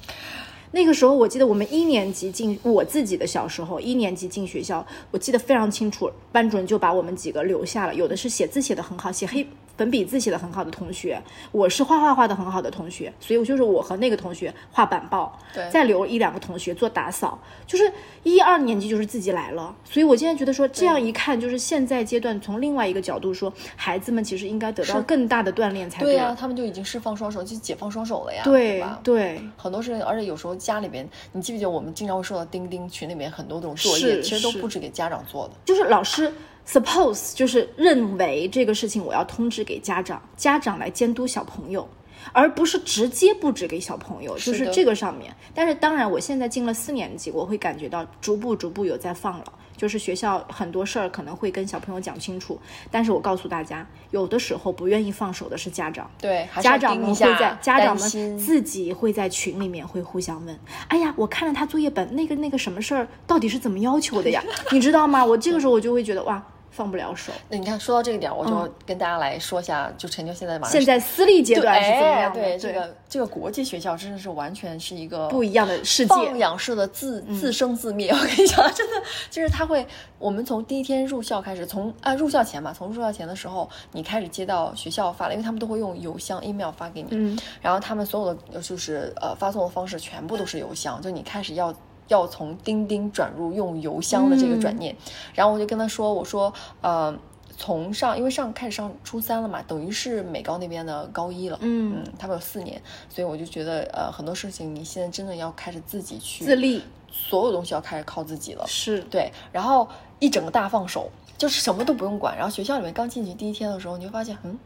[0.71, 9.45] 那个时候我记得我们一年级进我自己的小时候，一年级进学校，我记得非常清楚，班主任就把我们几个留下了，有的是写字写的很好，写黑。
[9.77, 17.91] 粉笔字写的很好的同学，我是画画画的很好的同学，所以我就是我和那个同学画板报，对，再留一两个同学做打扫，就是
[18.23, 36.33] 一二年级就是自己来了，所以我现在觉得说这样一看，就是现在阶段从另外一个角度说，孩子们其实应该得到更大的锻炼才对啊，他们就已经释放双手，就解放双手了呀，对对，很多事情，而且有时候家里边，你记不记得我们经常会收到钉钉群里面很多这种作业，其实都不止给家长做的，就是老师。
[36.67, 41.87] Suppose 就是认为这个事情我要通知给家长，家长来监督小朋友，
[42.33, 45.35] 而不是直接布置给小朋友，就是这个上面。
[45.55, 52.57] 但是当然，我现在进了四年级，我会感觉到逐步逐步有在放了，就是学校很多事儿可能会跟小朋友讲清楚。
[52.89, 64.41] 但是我告诉大家，有的时候不愿意放手的是家长，对，家长们会在家长们自己会在群里面会互相问，哎呀，我看了他作业本，那个那个什么事儿到底是怎么要求的呀？
[64.71, 65.25] 你知道吗？
[65.25, 66.41] 我这个时候我就会觉得哇。
[66.73, 67.31] 放不了手。
[67.49, 72.41] 那你看，说到这个点，我就跟大家来说一下，就陈就现在马上现在私立阶段是怎么样的？
[72.41, 78.11] 对这个这个国际学校真的是完全是一个不一样的世界，放养式的自自生自灭。
[78.13, 78.97] 我跟你讲，真的
[79.31, 79.87] 就是他会，
[80.19, 91.73] 我们从第一天入校开始，从啊入校前嘛，从入校前的时候，你开始接到学校发了，因为他们都会用邮箱 email 发给你，嗯，然后他们所有的就是呃发送的方式全部都是邮箱，就你开始要。
[92.13, 94.95] 要从钉钉转入用邮箱的这个转念，
[95.35, 97.17] 然后我就跟他说：“我说，呃，
[97.57, 101.95] 从上，因为上开始上初三了嘛，等于是美高那边的高一了，嗯。
[101.97, 109.01] 嗯，他们有四年，所以我就觉得，呃，很多事情你现在真的要开始自己去自立，所有东西要开始靠自己了，是。
[109.05, 112.37] 对，然后一整个大放手，就是什么都不用管。
[112.37, 114.59] 然后学校里面刚进去第一天的时候，你会发现，嗯，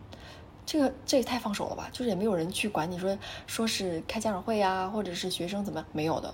[0.64, 6.32] 这个这也太放手了吧，就是也没有人去管你说说是开家长会呀，或者是学生怎么样，没有的。”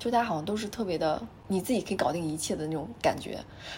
[0.00, 3.32] 就大家好像都是特别的，你自己可以搞定一切的那种感觉，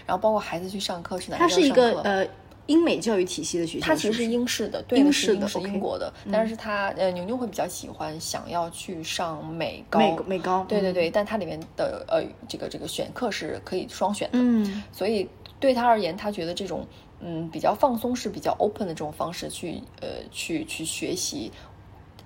[0.06, 2.24] 然后包括孩子去上课去哪它是一个呃
[2.66, 16.86] 英美教育体系的学校，它其实是英式的，对，英式的是英国的，但是它呃牛牛会比较喜欢想要去上美高，美美高，对对对，但它里面的呃这个这个选课是可以双选的，嗯，所以对他而言，他觉得这种
[17.18, 21.50] 嗯比较放松是比较 open 的这种方式去呃去去学习。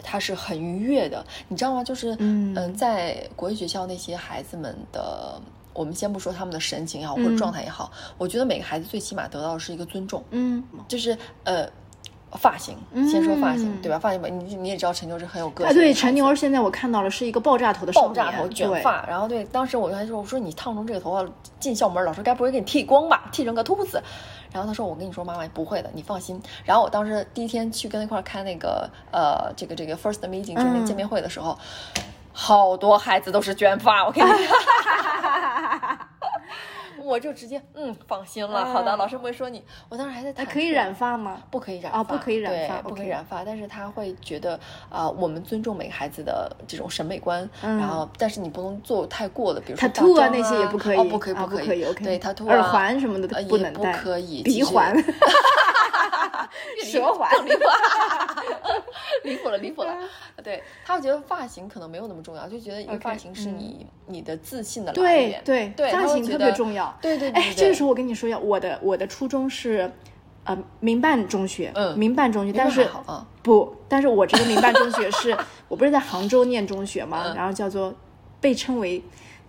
[0.09, 1.83] 他是很愉悦的，你知道吗？
[1.83, 5.40] 就是嗯，在国际学校那些孩子们的，
[5.75, 10.23] 我们先不说他们的神情也好，或者状态也好，我觉得每个孩子最起码得到的是一个尊重。
[10.31, 11.69] 嗯，就是呃，
[12.33, 12.77] 发型，
[13.11, 13.99] 先说发型，对吧？
[13.99, 15.73] 发型吧，你你也知道陈牛是很有个性。
[15.73, 23.29] 啊，对，陈牛现在我看到了是一个爆炸头的爆炸头卷发，然后对，当时我就还说，我说你烫成这个头发进校门，老师该不会给你剃光吧？
[23.33, 24.01] 剃成个秃子。
[24.57, 31.59] 然后他说：“我跟你说，妈妈不会的，你放心。”然后我当时第一天去跟他一块开那个呃，这个这个 first meeting 就那见面会的时候，
[32.33, 34.57] 好多孩子都是卷发，我跟你说。
[37.07, 39.62] 我就直接嗯放心了，好的，老师不会说你。
[39.88, 41.42] 我当时还在，他可以染发吗？
[41.51, 43.45] 不可以染发，不可以染发，不可以染发。
[43.45, 44.59] 但是他会觉得
[44.90, 51.87] 啊，我们尊重每个孩子的这种审美观，然后但是你不能做太过的，比如说他秃啊那些也不可以，不可以，不可以。
[51.95, 54.95] 对他秃耳环什么的不能戴，不可以，鼻环。
[56.85, 57.64] 舌环，离谱，
[59.24, 59.96] 离谱了，离谱了。
[60.42, 65.42] 对他觉得发型可能没有那么重要，就觉得一个发型是你你的自信的来源。
[65.44, 66.96] 对对，发型特别重要。
[67.00, 67.42] 对对对。
[67.42, 69.90] 哎，这个时候我跟你说一下，我的我的初衷是
[70.44, 72.88] 呃民办中学，嗯，民办中学，但是
[73.42, 75.37] 不，但是我这个民办中学是
[75.68, 77.94] 我不是在杭州念中学嘛，然后叫做
[78.40, 79.02] 被称为。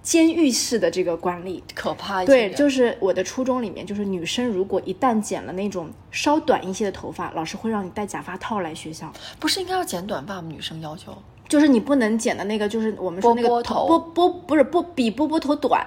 [0.07, 2.23] 监狱式的这个管理，可怕。
[2.23, 9.11] 对，就是我的初中里面，就是女生如果一旦剪了那种稍短一些的头发，老师会让你戴假发套来学校。
[9.37, 10.47] 不是应该要剪短发吗？
[10.47, 11.13] 女生要求
[11.49, 15.85] 就是你不能剪的那个，就是我们说那个头波波不是波比波波头短，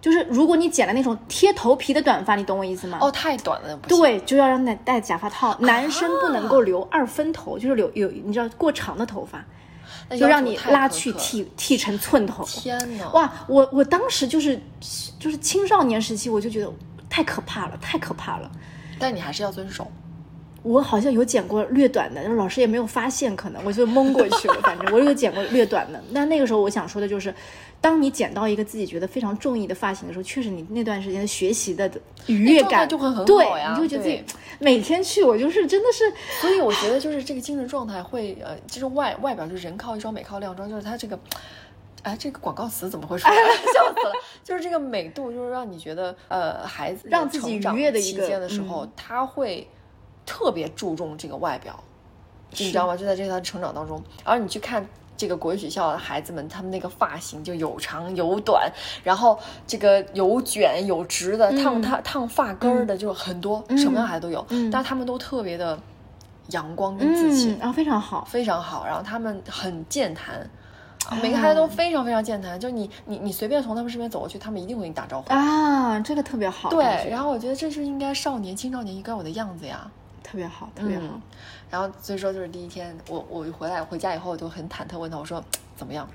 [0.00, 2.98] 就是如果你剪了那种贴头皮的短发，你懂我意思吗？
[3.00, 5.56] 哦，太短了，对，就要让戴戴假发套。
[5.58, 9.44] 男生不能够留二分头，就是留有你知道过长的头发。
[10.18, 13.08] 就让你拉去剃剃成寸头，天哪！
[13.10, 14.60] 哇，我我当时就是
[15.18, 16.72] 就是青少年时期，我就觉得
[17.08, 18.50] 太可怕了，太可怕了。
[18.98, 19.90] 但你还是要遵守。
[20.62, 24.54] 我好像有剪过略短的，但是老师也没有发现，可能我就蒙过去了。
[24.62, 26.02] 反正我有剪过略短的。
[26.10, 27.34] 那那个时候我想说的就是，
[27.80, 31.90] 当你剪到一个自己觉得非常中意的发型的时候，确实你那段时间学习的
[32.26, 33.74] 愉悦感就会很好呀。
[33.74, 34.22] 你就觉得自己
[34.58, 36.12] 每天去，我就是真的是。
[36.42, 41.18] 所以我觉得就是这个精神状态会呃，就是外外表就是人靠衣装，美靠靓妆，就是它这个，
[42.02, 43.30] 哎，这个广告词怎么会说？
[43.32, 44.12] 笑死了！
[44.44, 49.66] 就是这个美度，就是让你觉得呃，孩子让自己愉悦的一间的时候，他会。
[50.30, 51.82] 特别注重这个外表，
[52.50, 52.96] 你知道吗？
[52.96, 64.46] 就在这他成长当中，而你去看这个国际学校的孩子们，他们那个发型就有长有短，然后这个有卷有直的，烫烫烫发根儿的，就很多，什么样孩子都有。
[64.70, 65.76] 但是他们都特别的
[66.50, 68.86] 阳光跟自信，然后非常好，非常好。
[68.86, 70.48] 然后他们很健谈，
[71.20, 72.58] 每个孩子都非常非常健谈。
[72.58, 76.70] 就你你你随便从他们身边走过去，他们一定会跟你打招呼啊，这个特别好。
[76.70, 79.90] 对，然后我觉得这是应该少年青少年应该有的样子呀。
[80.22, 81.20] 特别好，特别好。
[81.70, 85.42] 然后所以说就是第一天，我我回来回家以后就很忐忑，问他我说
[85.76, 86.08] 怎么样？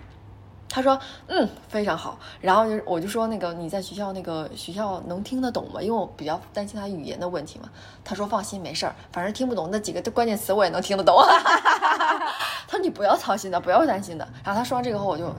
[0.67, 2.17] 他说嗯非常好。
[2.41, 5.81] 然后就我就说那个你在学校那个学校能听得懂吗？
[5.81, 7.69] 因为我比较担心他语言的问题嘛。
[8.03, 11.15] 他说放心没事儿，反正听不懂那几个关键词我也能听得懂。
[12.67, 14.27] 他说你不要操心的，不要担心的。
[14.43, 15.33] 然后他说完这个后我就。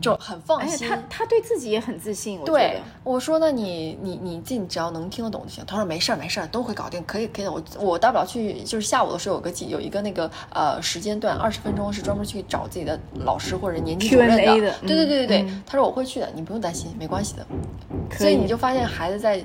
[0.00, 2.42] 就很放心，他他对自己也很自信。
[2.44, 5.64] 对，我说那你你你自己只要能听得懂就行。
[5.66, 7.52] 他说没事儿没事儿，都会搞定，可以可以的。
[7.52, 14.36] 我我大不了去，就是下午的时候有个有一个那个呃时间段，二十分钟是专门去找自己的老师或者年级主任的。
[14.36, 17.46] 对对对对对，他说我会去的，你不用担心，没关系的。
[18.16, 19.44] 所以你就发现孩子在。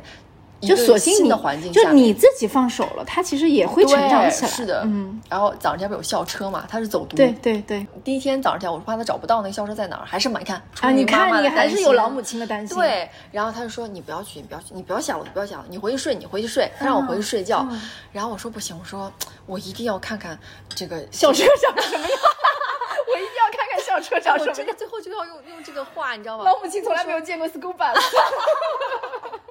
[0.67, 4.51] 就索性你的环境就你自己放手了，他其实也会成长起来。
[4.51, 5.21] 是的，嗯。
[5.29, 6.65] 然后早上家不有校车嘛？
[6.69, 7.15] 他是走读。
[7.15, 7.85] 对对对。
[8.03, 10.39] 第一天早上起来，我怕他找不到那个校车在哪儿，还是嘛？
[10.39, 12.77] 你看啊，你看你还是有老母亲的担心。
[12.77, 13.09] 对。
[13.31, 17.67] 然后他就说：“你不要去，你不要去，你不要想了，你不要想了，你回去睡，你回去睡。”他让我回去睡觉。
[18.11, 19.11] 然后我说：“不行，我说
[19.45, 20.37] 我一定要看看
[20.75, 22.19] 这个校车长 什么样。
[23.11, 26.45] 我一定要看看校车长什么样。”真的最后就要用用这个话，你知道吗？
[26.45, 27.95] 老母亲从来没有见过 school bus。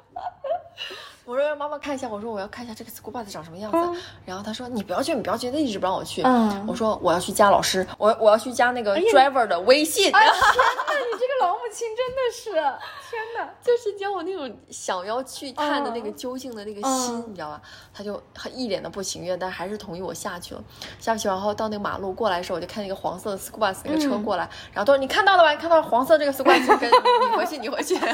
[1.24, 4.00] 我说让妈妈看一下，我说我要看一下这个 school bus 长什么样子。
[4.24, 6.20] 然后他说你不要去，你不要去，他一直不让我去。
[6.66, 10.04] 我说我要去加老师，我我要去加那个 driver 的微信。
[10.10, 17.62] 天哪，你这个老母亲真的是天哪，就是将我那种想要去看的那个究竟的那个心，你知道吧？
[17.94, 18.20] 他就
[18.52, 20.64] 一脸的不情愿，但还是同意我下去了。
[20.98, 25.52] 下去然后到那个马路过来的时候，我就看那个黄色的 school bus 那个车过来，然后他说你看到了吧？
[25.52, 26.90] 你看到黄色这个 school bus，跟
[27.30, 27.96] 你回去，你回去。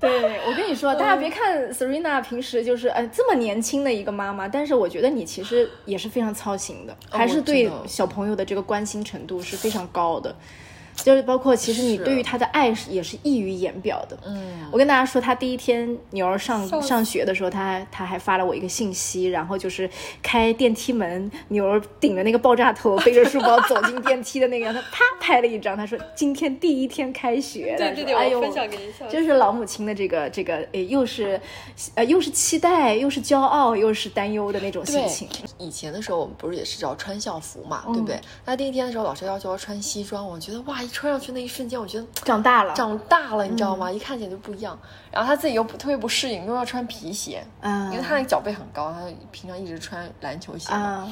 [0.00, 10.34] 对，我跟你说，大家别看 Serena 平时就是哎这么年轻的一个妈妈，但是我觉得你其实也是非常操心的，还是对小朋友的这个关心程度是非常高的。
[11.04, 14.18] 就是包括，其实你对于他的爱是也是溢于言表的。
[14.26, 19.88] 嗯，我跟大家说，他第一天女儿上上学的时候，他他还发了我一个信息，然后就是
[20.22, 27.76] 开电梯门，女儿顶着那个爆炸头，背着书包走进电梯的那个，他啪拍了一张，他说今天第一天开学。
[27.78, 31.40] 对对对，哎呦，分享给你，就是老母亲的这个这个，诶，又是
[31.94, 35.28] 呃又是期待，又是骄傲，又是担忧的那种心情。
[35.58, 38.20] 以前的时候，我们不是也是要穿校服嘛，对不对？
[38.44, 40.76] 那第一天的时候，老师要求要穿西装，我觉得哇。
[40.88, 43.90] 穿上去那一瞬间，我觉得长大了，长大了，你知道吗？
[43.90, 44.78] 一看起来就不一样。
[45.10, 51.08] 然后他自己又不特别不适应，又要穿皮鞋，嗯，因为他那个脚背很高，他平常一直穿篮球鞋嘛。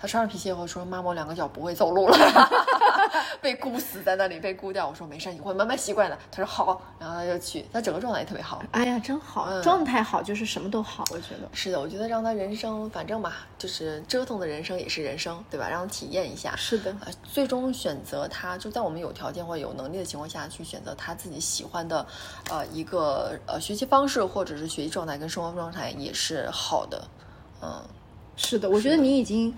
[0.00, 2.16] 他穿上皮鞋以后说：“妈妈，我两个脚不会走路了，
[3.40, 8.62] 被箍死在那里，被箍掉。”我说：“没事，你会慢慢习惯的。”他说：“好。”然后他就去，他整个状态也特别好。
[8.72, 11.80] 哎呀，真好，状态好就是什么都好，我觉得是的。
[11.80, 15.68] 我觉得让他人生，反正吧，就是折腾的人生也是人生，对吧？
[15.68, 16.54] 让他体验一下。
[16.56, 22.06] 是的，最终选择他，就在我们有条件或者有能力的情况下去选择他自己喜欢的，
[22.50, 27.02] 呃，一个呃学习方式或者是学习状态跟生活状态也是好的。
[27.62, 27.82] 嗯，
[28.36, 29.54] 是的，我觉得你已经。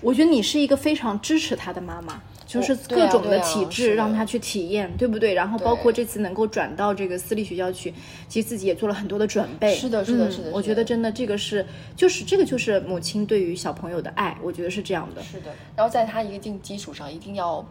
[0.00, 2.22] 我觉得你是一个非常支持他的妈妈，
[2.60, 5.34] 就是各种的体质让他去体验，对不对？
[5.34, 7.92] 然后包括这次能够转到这个私立学校去，
[8.28, 9.74] 其实自己也做了很多的准备。
[9.74, 10.50] 是的，是的，是的。
[10.50, 11.64] 我觉得真的这个是，
[11.96, 15.22] 就是这个就是母亲对于小朋友的爱，我觉得是这样的。
[15.22, 15.50] 是的。
[15.76, 17.64] 然后在他一定基础上，一定要。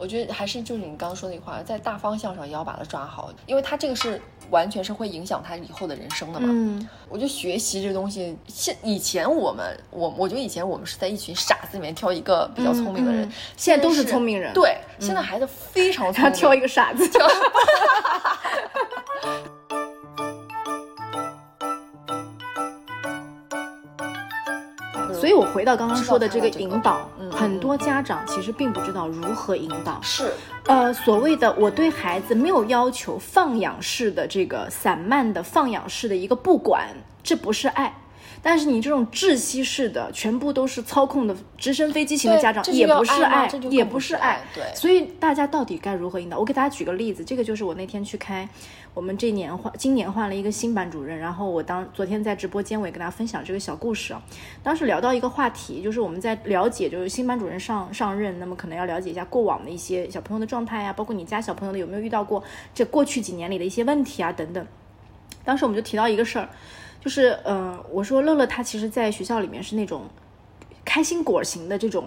[0.00, 4.20] 我觉得还是就是你刚刚说那句话，在大方向上也要把它抓好，因为他这个是
[4.50, 6.48] 完全是会影响他以后的人生的嘛。
[6.50, 14.52] 嗯，我觉得学习这个东西，现以前我们我我觉得以前我们是在一群傻子里面挑一个比较聪明的人，现在都是聪明人。
[14.54, 17.08] 对，现在孩子非常聪他，挑一个傻子。
[25.28, 30.00] 所以，我回到刚刚说的这个引导，很多家长其实并不知道如何引导。
[30.00, 30.32] 是，
[30.66, 36.88] 呃，所谓的我对孩子没有要求放养式的这个散漫的放养式的一个不管，
[37.22, 37.94] 这不是爱。
[38.42, 44.40] 但是你这种窒息式的，全部都是操控的直升飞机型的家长，也不是爱，也不是爱。
[44.54, 46.38] 对，所以大家到底该如何引导？
[46.38, 48.48] 我给大家举个例子，这个就是我那天去开，
[48.94, 54.22] 我们这年换，今年换了一个新班主任，然后我当昨天在直播间我也跟大家分享这个小故事啊。
[54.62, 64.66] 当时聊到一个话题，就是我们在了解，就是新班主任上上任，那么可能要了解一下过往的一些小朋友的状态呀，包括你家小朋友的有没有遇到过这过去几年里的一些问题啊等等。
[65.44, 66.48] 当时我们就提到一个事儿。
[67.00, 70.02] 就是，嗯，我说乐乐他其实在学校里面是那种
[70.84, 72.06] 开心果型的这种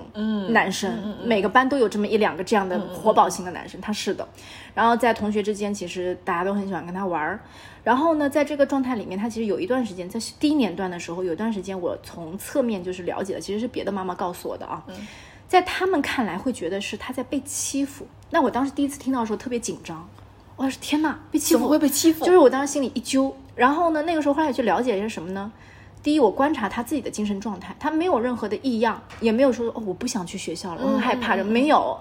[0.50, 0.92] 男生，
[1.24, 4.28] 每个班都有这么一两个这样的活宝型的男生，他是的。
[4.74, 7.40] 然后在同学之间，其实大家都很喜欢跟他玩儿。
[7.84, 14.84] 然后呢，在这个状态里面，他其实有一段时间在第一年段的时候，有段时间我从侧面就是了解的，其实是别的妈妈告诉我的啊，
[15.48, 18.06] 在他们看来会觉得是他在被欺负。
[18.30, 20.08] 那我当时第一次听到的时候特别紧张，
[20.56, 22.26] 我说天呐，被欺负会被欺负？
[22.26, 23.36] 就是我当时心里一揪。
[23.56, 24.02] 然后呢？
[24.04, 25.52] 那个时候后来去了解一些什么呢？
[26.02, 31.96] 第一，我观察他自己的精神状态，他没有任何的异样，也没有说哦我不想去学校了，我很害怕的，没有。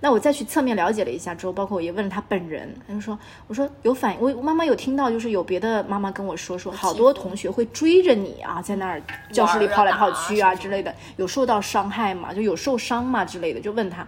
[0.00, 9.00] 那我再去侧面了解了一下之后，包括我也问了他本人，他就说，我说有反应，我妈妈有听到，就是有别的妈妈跟我说说，好多同学会追着你啊，在那儿
[9.30, 12.34] 教室里跑来跑去啊之类的，有受到伤害吗？
[12.34, 13.60] 就有受伤吗之类的？
[13.60, 14.04] 就问他，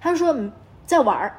[0.00, 0.36] 他就说
[0.84, 1.36] 在玩儿。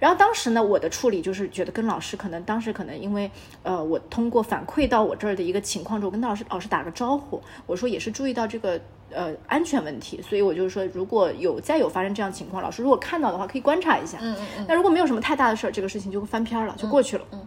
[0.00, 3.30] 然后当时呢，我的处理就是觉得跟老师可能当时可能因为
[3.62, 8.80] 呃，我通过反馈到我这儿的一个情况之后，跟老师老师打个招呼，我说也是注意到这个
[9.12, 14.18] 呃安全问题，所以我就是说如果有再有发生这样情况，老师如果看到的话可以观察一下。
[14.22, 14.66] 嗯嗯嗯。
[14.66, 17.24] 那如果没有什么太大的事儿，这个事情就会翻篇了，就过去了。
[17.32, 17.46] 嗯。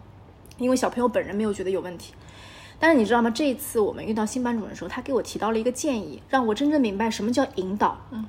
[0.58, 2.14] 因为小朋友本人没有觉得有问题，
[2.78, 3.28] 但是你知道吗？
[3.30, 7.98] 这一次我们遇到新班主任的时候，他给我提到了一个建议，让我真正明白什么叫引导。
[8.12, 8.24] 嗯。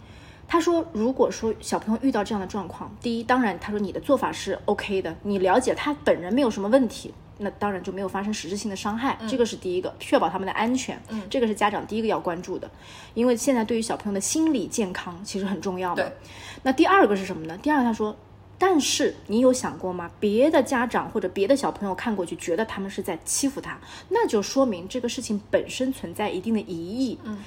[0.47, 12.69] 他说：“如果说小朋友遇到这样的状况，第一，当然他说你的做法是 OK 的，你了解他本人没有什么问题，那当然就没有发生实质性的伤害，这个是第一个，确保他们的安全，嗯，这个是家长第一个要关注的，
[13.15, 16.13] 因为现在对于小朋友的心理健康其实很重要的。
[16.61, 17.57] 那第二个是什么呢？
[17.57, 18.15] 第二个他说，
[18.59, 20.11] 但是你有想过吗？
[20.19, 23.79] 别的家长或者别的小朋友看过去觉得他们是在欺负他，
[24.09, 27.39] 那就说明这个事情本身存在一定的疑义，嗯，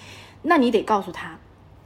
[0.43, 1.39] 那你得告诉他。”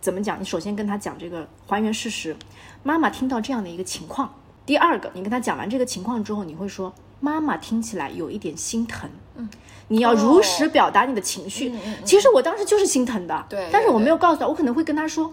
[0.03, 0.39] 怎么讲？
[0.39, 2.37] 你首先跟他讲这个还原事实。
[2.83, 4.35] 妈妈听到这样的一个情况，
[4.67, 9.09] 第二个，你跟他讲完这个情况之后，你会说妈妈听起来有一点心疼。
[9.37, 9.49] 嗯，
[9.89, 11.73] 你要如实表达你的情绪。
[12.05, 13.47] 其实我当时就是心疼的。
[13.49, 13.69] 对。
[13.73, 15.33] 但是我没有告诉他，我可能会跟他说。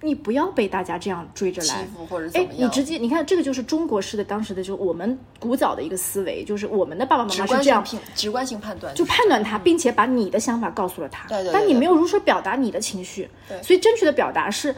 [0.00, 1.88] 你不要被大家这样追着来，
[2.34, 7.84] 哎，你直接你看这个就是中国式的当时的就我们古早的一个思维，就是我们的爸爸妈妈是这样
[8.14, 11.52] 直观性判断，就判断他，并且把你的想法告诉了他，对对。
[11.52, 13.60] 但你没有如实表达你的情绪，对。
[13.62, 14.72] 所以正确的表达是，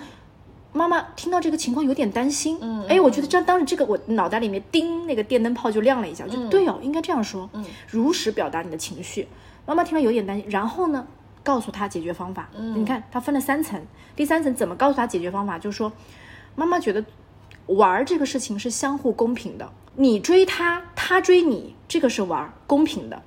[0.73, 9.29] 妈妈听到这个情况有点担心，嗯，哎，我觉得这当时这个我脑袋里面叮那个电灯泡就亮了一下，就对哦，应该这样说，嗯，如实表达你的情绪。
[9.67, 11.07] 妈妈听了有点担心，然后呢？
[11.43, 12.49] 告诉他解决方法。
[12.57, 13.81] 嗯，你看他分了三层，
[14.15, 15.59] 第三层怎么告诉他解决方法？
[15.59, 15.93] 就是说，
[16.55, 17.05] 妈妈觉得
[17.67, 23.23] 玩这个事情是相互公平的，你追他，他追你，这个是玩公平的。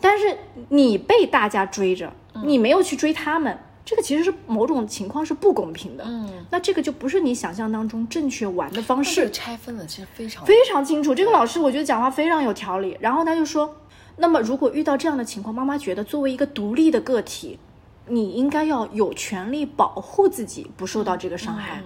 [0.00, 0.36] 但是
[0.68, 2.12] 你被大家追着，
[2.44, 6.04] 你没有去追他们，这个其实是某种情况是不公平的。
[6.06, 9.28] 嗯，那这个就不是你想象当中正确玩的方式。
[9.30, 11.14] 拆分了其实非常非常清楚。
[11.14, 12.96] 这个老师我觉得讲话非常有条理。
[13.00, 13.74] 然后他就说。
[14.20, 17.58] 那么，如果遇到这样的情况，妈妈觉得作为一个独立的个体，
[18.06, 21.80] 你应该要有权利保护自己不受到这个伤害，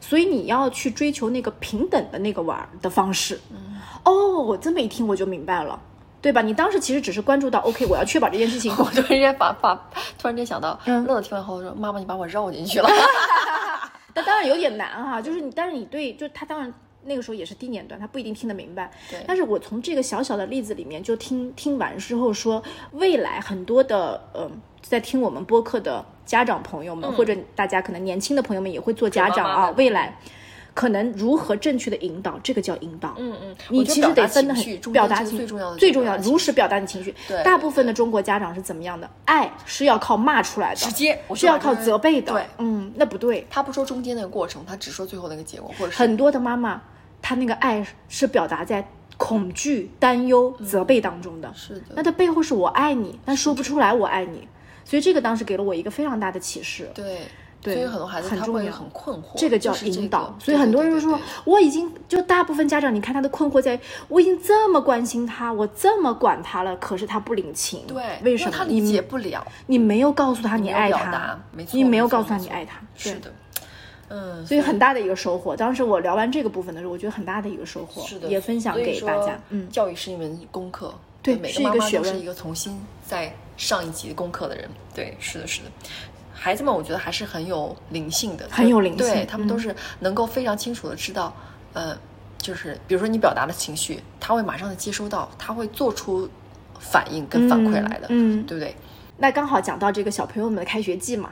[0.00, 3.38] 所以你要去追求那个平等的那个玩的方式。
[4.04, 5.78] 哦，这么一听我就明白了，
[6.22, 6.40] 对吧？
[6.40, 8.72] 你当时其实只是关注到，OK，我要确保这件事情。
[8.78, 9.74] 我突然间把把
[10.18, 12.88] 突然间想到，乐乐听完后说：“妈妈，你把我绕进去了。
[14.14, 16.72] ”那当然有点难哈，就是你，但是你对，就他当然。
[17.04, 18.90] 那个时候也是低年段，他不一定听得明白。
[19.10, 24.50] 对，但是我从这个小小的例子里面就听听完之后说，未来很多的嗯，
[24.82, 30.18] 在听我们播客的家长朋友们，或者大家可能年轻的朋友们也会做家长啊，未来
[30.72, 33.14] 可能如何正确的引导，这个叫引导。
[33.16, 37.14] 嗯嗯，你其实得分得很表达情绪最重要的最重要，如实表达你情绪。
[37.28, 39.08] 对，大部分的中国家长是怎么样的？
[39.24, 42.32] 爱是要靠骂出来的，直接是要靠责备的。
[42.32, 43.46] 对，嗯，那不对。
[43.48, 46.82] 他不说中间那个过程，他只说最后那个结果，或者是很多的妈妈，
[47.24, 51.50] 她那个爱是表达在恐惧、担忧、责备当中的。
[51.54, 54.46] 是的，那他背后是我爱你，但说不出来我爱你。
[54.84, 56.90] 所以这个当时给了我一个非常大的启示。
[56.94, 57.22] 对。
[57.62, 60.36] 所以很多孩子很重要，很困惑，这个叫引导。
[60.38, 67.86] 所以很多人说，我已经就大部分家长，你看他的困惑在，我已经这么关心他，我这么管他了，可是他不领情。
[67.86, 68.50] 对，为什么？
[68.50, 69.42] 他理解不了。
[69.64, 71.40] 你没有告诉他你爱他，
[71.72, 72.78] 你没有告诉他你爱他。
[72.94, 73.32] 是的，
[74.08, 74.46] 嗯。
[74.46, 75.56] 所以很大的一个收获。
[75.56, 79.38] 当时我聊完这个部分的时候，我觉得很大的一个收获，是的，也分享给大家。
[79.50, 84.68] 嗯，教育是一门功课，对，每个妈妈都是一个重新在上一级功课的人。
[84.94, 85.66] 对，是的，是的。
[86.32, 89.06] 孩子们，我觉得还是很有灵性的，很有灵性。
[89.06, 91.34] 对他们都是能够非常清楚的知道，
[91.72, 91.96] 呃，
[92.36, 96.28] 就是比如说你表达的情绪，他会马上的接收到，他会做出
[96.78, 98.74] 反应跟反馈来的，嗯，对不对？
[99.16, 101.30] 那刚好讲到这个小朋友们的开学季嘛。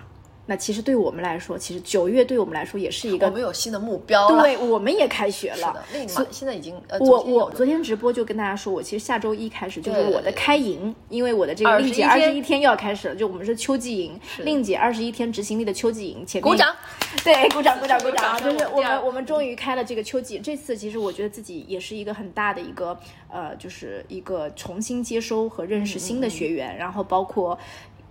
[0.52, 5.82] 那其实对我们来说，其实九月对我们来说也是一个我们有新的目标对，我们也开学了。
[5.90, 16.22] 是的，那现在已经呃，我我昨天直播就跟大家说，我其实下周一开始就是我的开营，因为我的这个令姐二十一天又要开始了，就我们是秋季营，令姐二十一天执行力的秋季营。
[16.42, 16.76] 鼓掌，
[17.24, 20.38] 对，鼓掌鼓掌鼓掌，就是我们我们终于开了这个秋季。
[20.38, 22.94] 这次其实我觉得自己也是一个很大的一个
[23.32, 27.58] 呃，就是一个重新接收和认识新的学员，然后包括。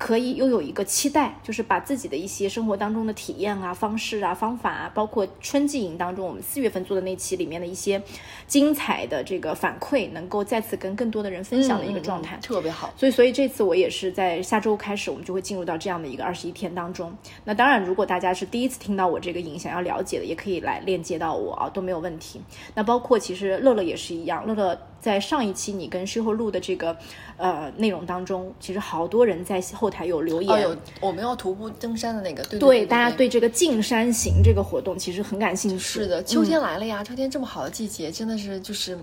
[0.01, 8.01] 可以又有一个期待，就是把自己的一些生活当中的体验啊、方式啊、方法啊，包括春季营当中我们四月份做的那期里面的一些
[8.47, 12.91] 精彩的这个反馈，能够再次跟更多的人分享的一个状态，特别好。
[12.97, 17.15] 所以，所以这次我也是在下周开始，我们就会进入到这样的一个二十一天当中。
[17.43, 22.41] 那当然，如果大家是第一次听到我这个营，想要了解的，也可以来链接到我啊，都没有问题。
[22.73, 24.75] 那包括其实乐乐也是一样，乐乐。
[25.01, 26.95] 在上一期你跟师后录的这个
[27.35, 35.79] 呃内容当中，其实好多人在后台有留言，有我们要徒步登山的那个，对对，大家对这个进山行这个活动其实很感兴趣。
[35.79, 38.95] 是的，秋天来了呀，秋天这么好的季节，真的是就是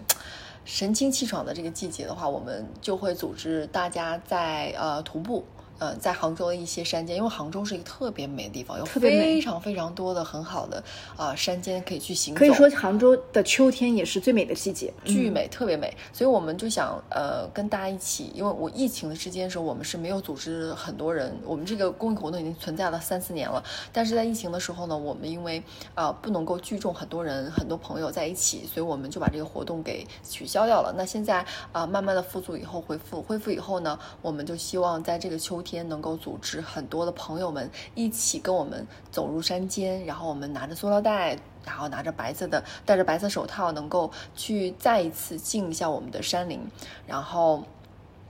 [0.64, 5.44] 神清气爽的这个季节的话，我们就会组织大家在呃徒步。
[5.79, 10.83] 呃，在杭州的一些山间，因为杭州是一个特别美的地方，有非常非常多的很好的
[11.16, 12.39] 啊山间可以去行走。
[12.39, 15.97] 可以说杭州的秋天也是最美的季节，巨美，特别美。
[16.12, 23.62] 所以我们就想呃跟大家一起，因为我疫情的之间的时候，我们是没有组织很多人，我们这个公益活动已经存在了三四年了。
[23.93, 25.62] 但是在疫情的时候呢，我们因为
[25.95, 30.93] 啊不能够聚众很多人、很多朋友在一起，所以我们就把这个活动给取消掉了。
[30.97, 35.62] 那现在啊慢慢的复苏以后，恢复恢复以后呢，我们就希望在这个秋。
[35.70, 46.60] 天能够组织很多的朋友们一起跟我们走入山间，然后我们拿着塑料袋，然后拿着白色的，戴着白色手套，能够去再一次进一下我们的山林，
[47.06, 47.62] 然后。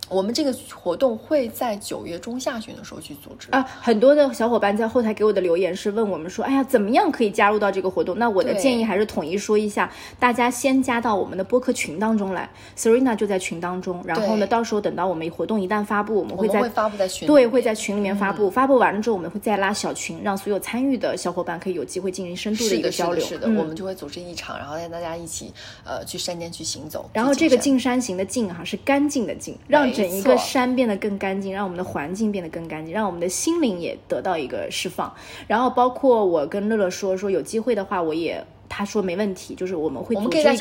[0.09, 8.19] 我们这个活动会在九月中下旬的时候去组织啊，很多的小伙伴在后台给我的留言是问我们说，哎呀，怎么样可以加入到这个活动？
[8.19, 23.25] 那我的建议还是统一说一下，大家先加到我们的播客群当中来，Serena 就在群当中，然后呢，到时候等到我们活动一旦发布，我们会在发布在群对，会在群里面发布，发布完了之后，我们会再拉小群，让所有参与的小伙伴可以有机会进行深度的一个交流。
[23.25, 25.53] 是的，我们就会组织一场，然后带大家一起
[25.85, 27.09] 呃去山间去行走。
[27.13, 30.69] 然后这个进山行的进哈是干净的净，让整一个山。
[30.79, 35.13] 变得更干净，让我们的环境变得更干净，让我们的心灵也得到一个释放。
[35.49, 38.45] 然后，包括我跟乐乐说说，有机会的话，我也。
[38.69, 40.57] 他说没问题，就是我们会组织一个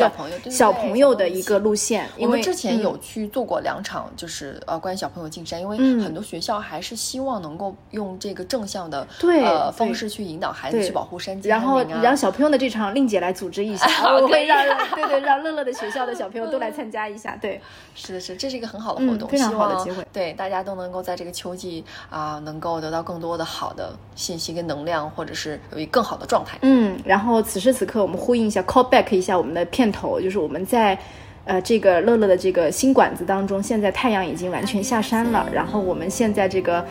[0.49, 2.07] 小朋友的一个路线。
[2.17, 11.37] 我们之前有去做过两场，就是呃关于小朋友进山，因为很多学校还是希望能够用这个正向的呃方式去引导孩子去保护山。
[11.43, 13.85] 然后让小朋友的这场令姐来组织一下，
[14.15, 17.35] 我会让 对对让乐乐的学校的小朋友都来参加一下。
[17.41, 17.59] 对，
[17.93, 20.05] 是的是，这是一个很好的活动，非常好的机会。
[20.13, 26.57] 对，大家都能够在这个秋季啊，能够得到更多的好的信息跟能量，或者是有一更好的状态。
[26.61, 27.96] 嗯，然后此时此刻。
[28.01, 30.97] 我们呼应一下，call back 一下我们的片头，就是我们在，
[31.45, 36.85] 呃，这个乐乐的这个新馆子当中，现在太阳已经完全下山了，然后我们现在这个。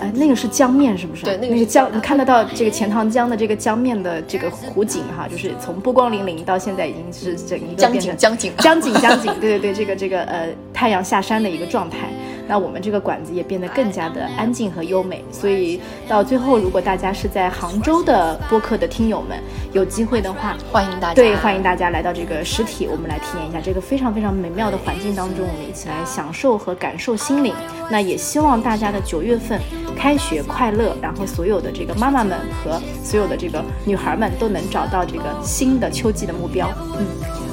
[0.00, 1.24] 呃，那个是江面，是不是？
[1.24, 12.08] 对，那个江，你看得到这个钱塘江的这个江面的这个湖景哈，就是从波光粼粼到现在已经是整一个江景江景江景江景，对对对，这个这个呃太阳下山的一个状态，
[12.46, 15.24] 那我们这个馆子也变得更加的安静和优美。
[15.30, 19.38] 所以到最后，如果大家是在杭州的播客的听友们，
[19.72, 27.54] 有机会的话，欢迎大家对欢迎大家来到这个实体，我们来体验一下这个非常非常美妙的环境当中，我们一起来享受和感受心灵。
[27.90, 29.60] 那也希望大家的九月份。
[29.96, 36.68] 开学快乐，然后所有的这个妈妈们和所有的这个女孩们都能找到这个新的秋季的目标。
[36.98, 37.06] 嗯，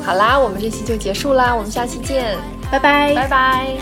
[0.05, 2.37] 好啦，我们这期就结束啦，我们下期见，
[2.70, 3.76] 拜拜，拜拜。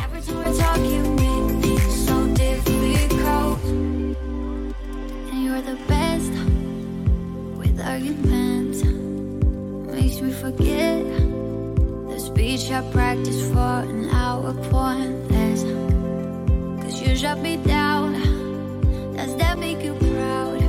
[12.71, 15.63] I practiced for an hour pointless
[16.83, 18.15] Cause you shut me down
[19.17, 20.61] Does that make you proud?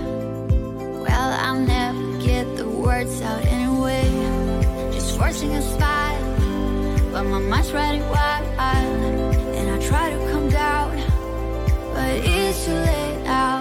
[1.01, 4.08] Well, I'll never get the words out anyway Just
[5.20, 6.22] forcing a smile
[7.12, 8.46] But my mind's running wild
[9.56, 10.96] And I try to come down
[11.94, 13.58] But it's too late now.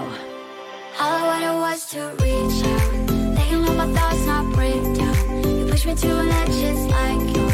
[0.98, 2.90] All I wanted was to reach out
[3.36, 5.16] They can let my thoughts not break down.
[5.58, 7.49] You push me to an edge just like you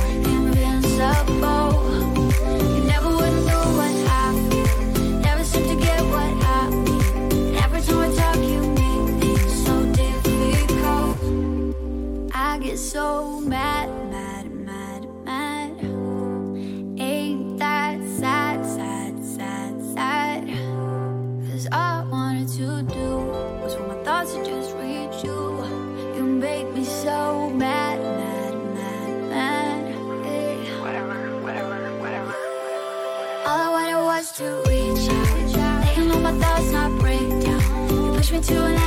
[38.43, 38.86] To an end.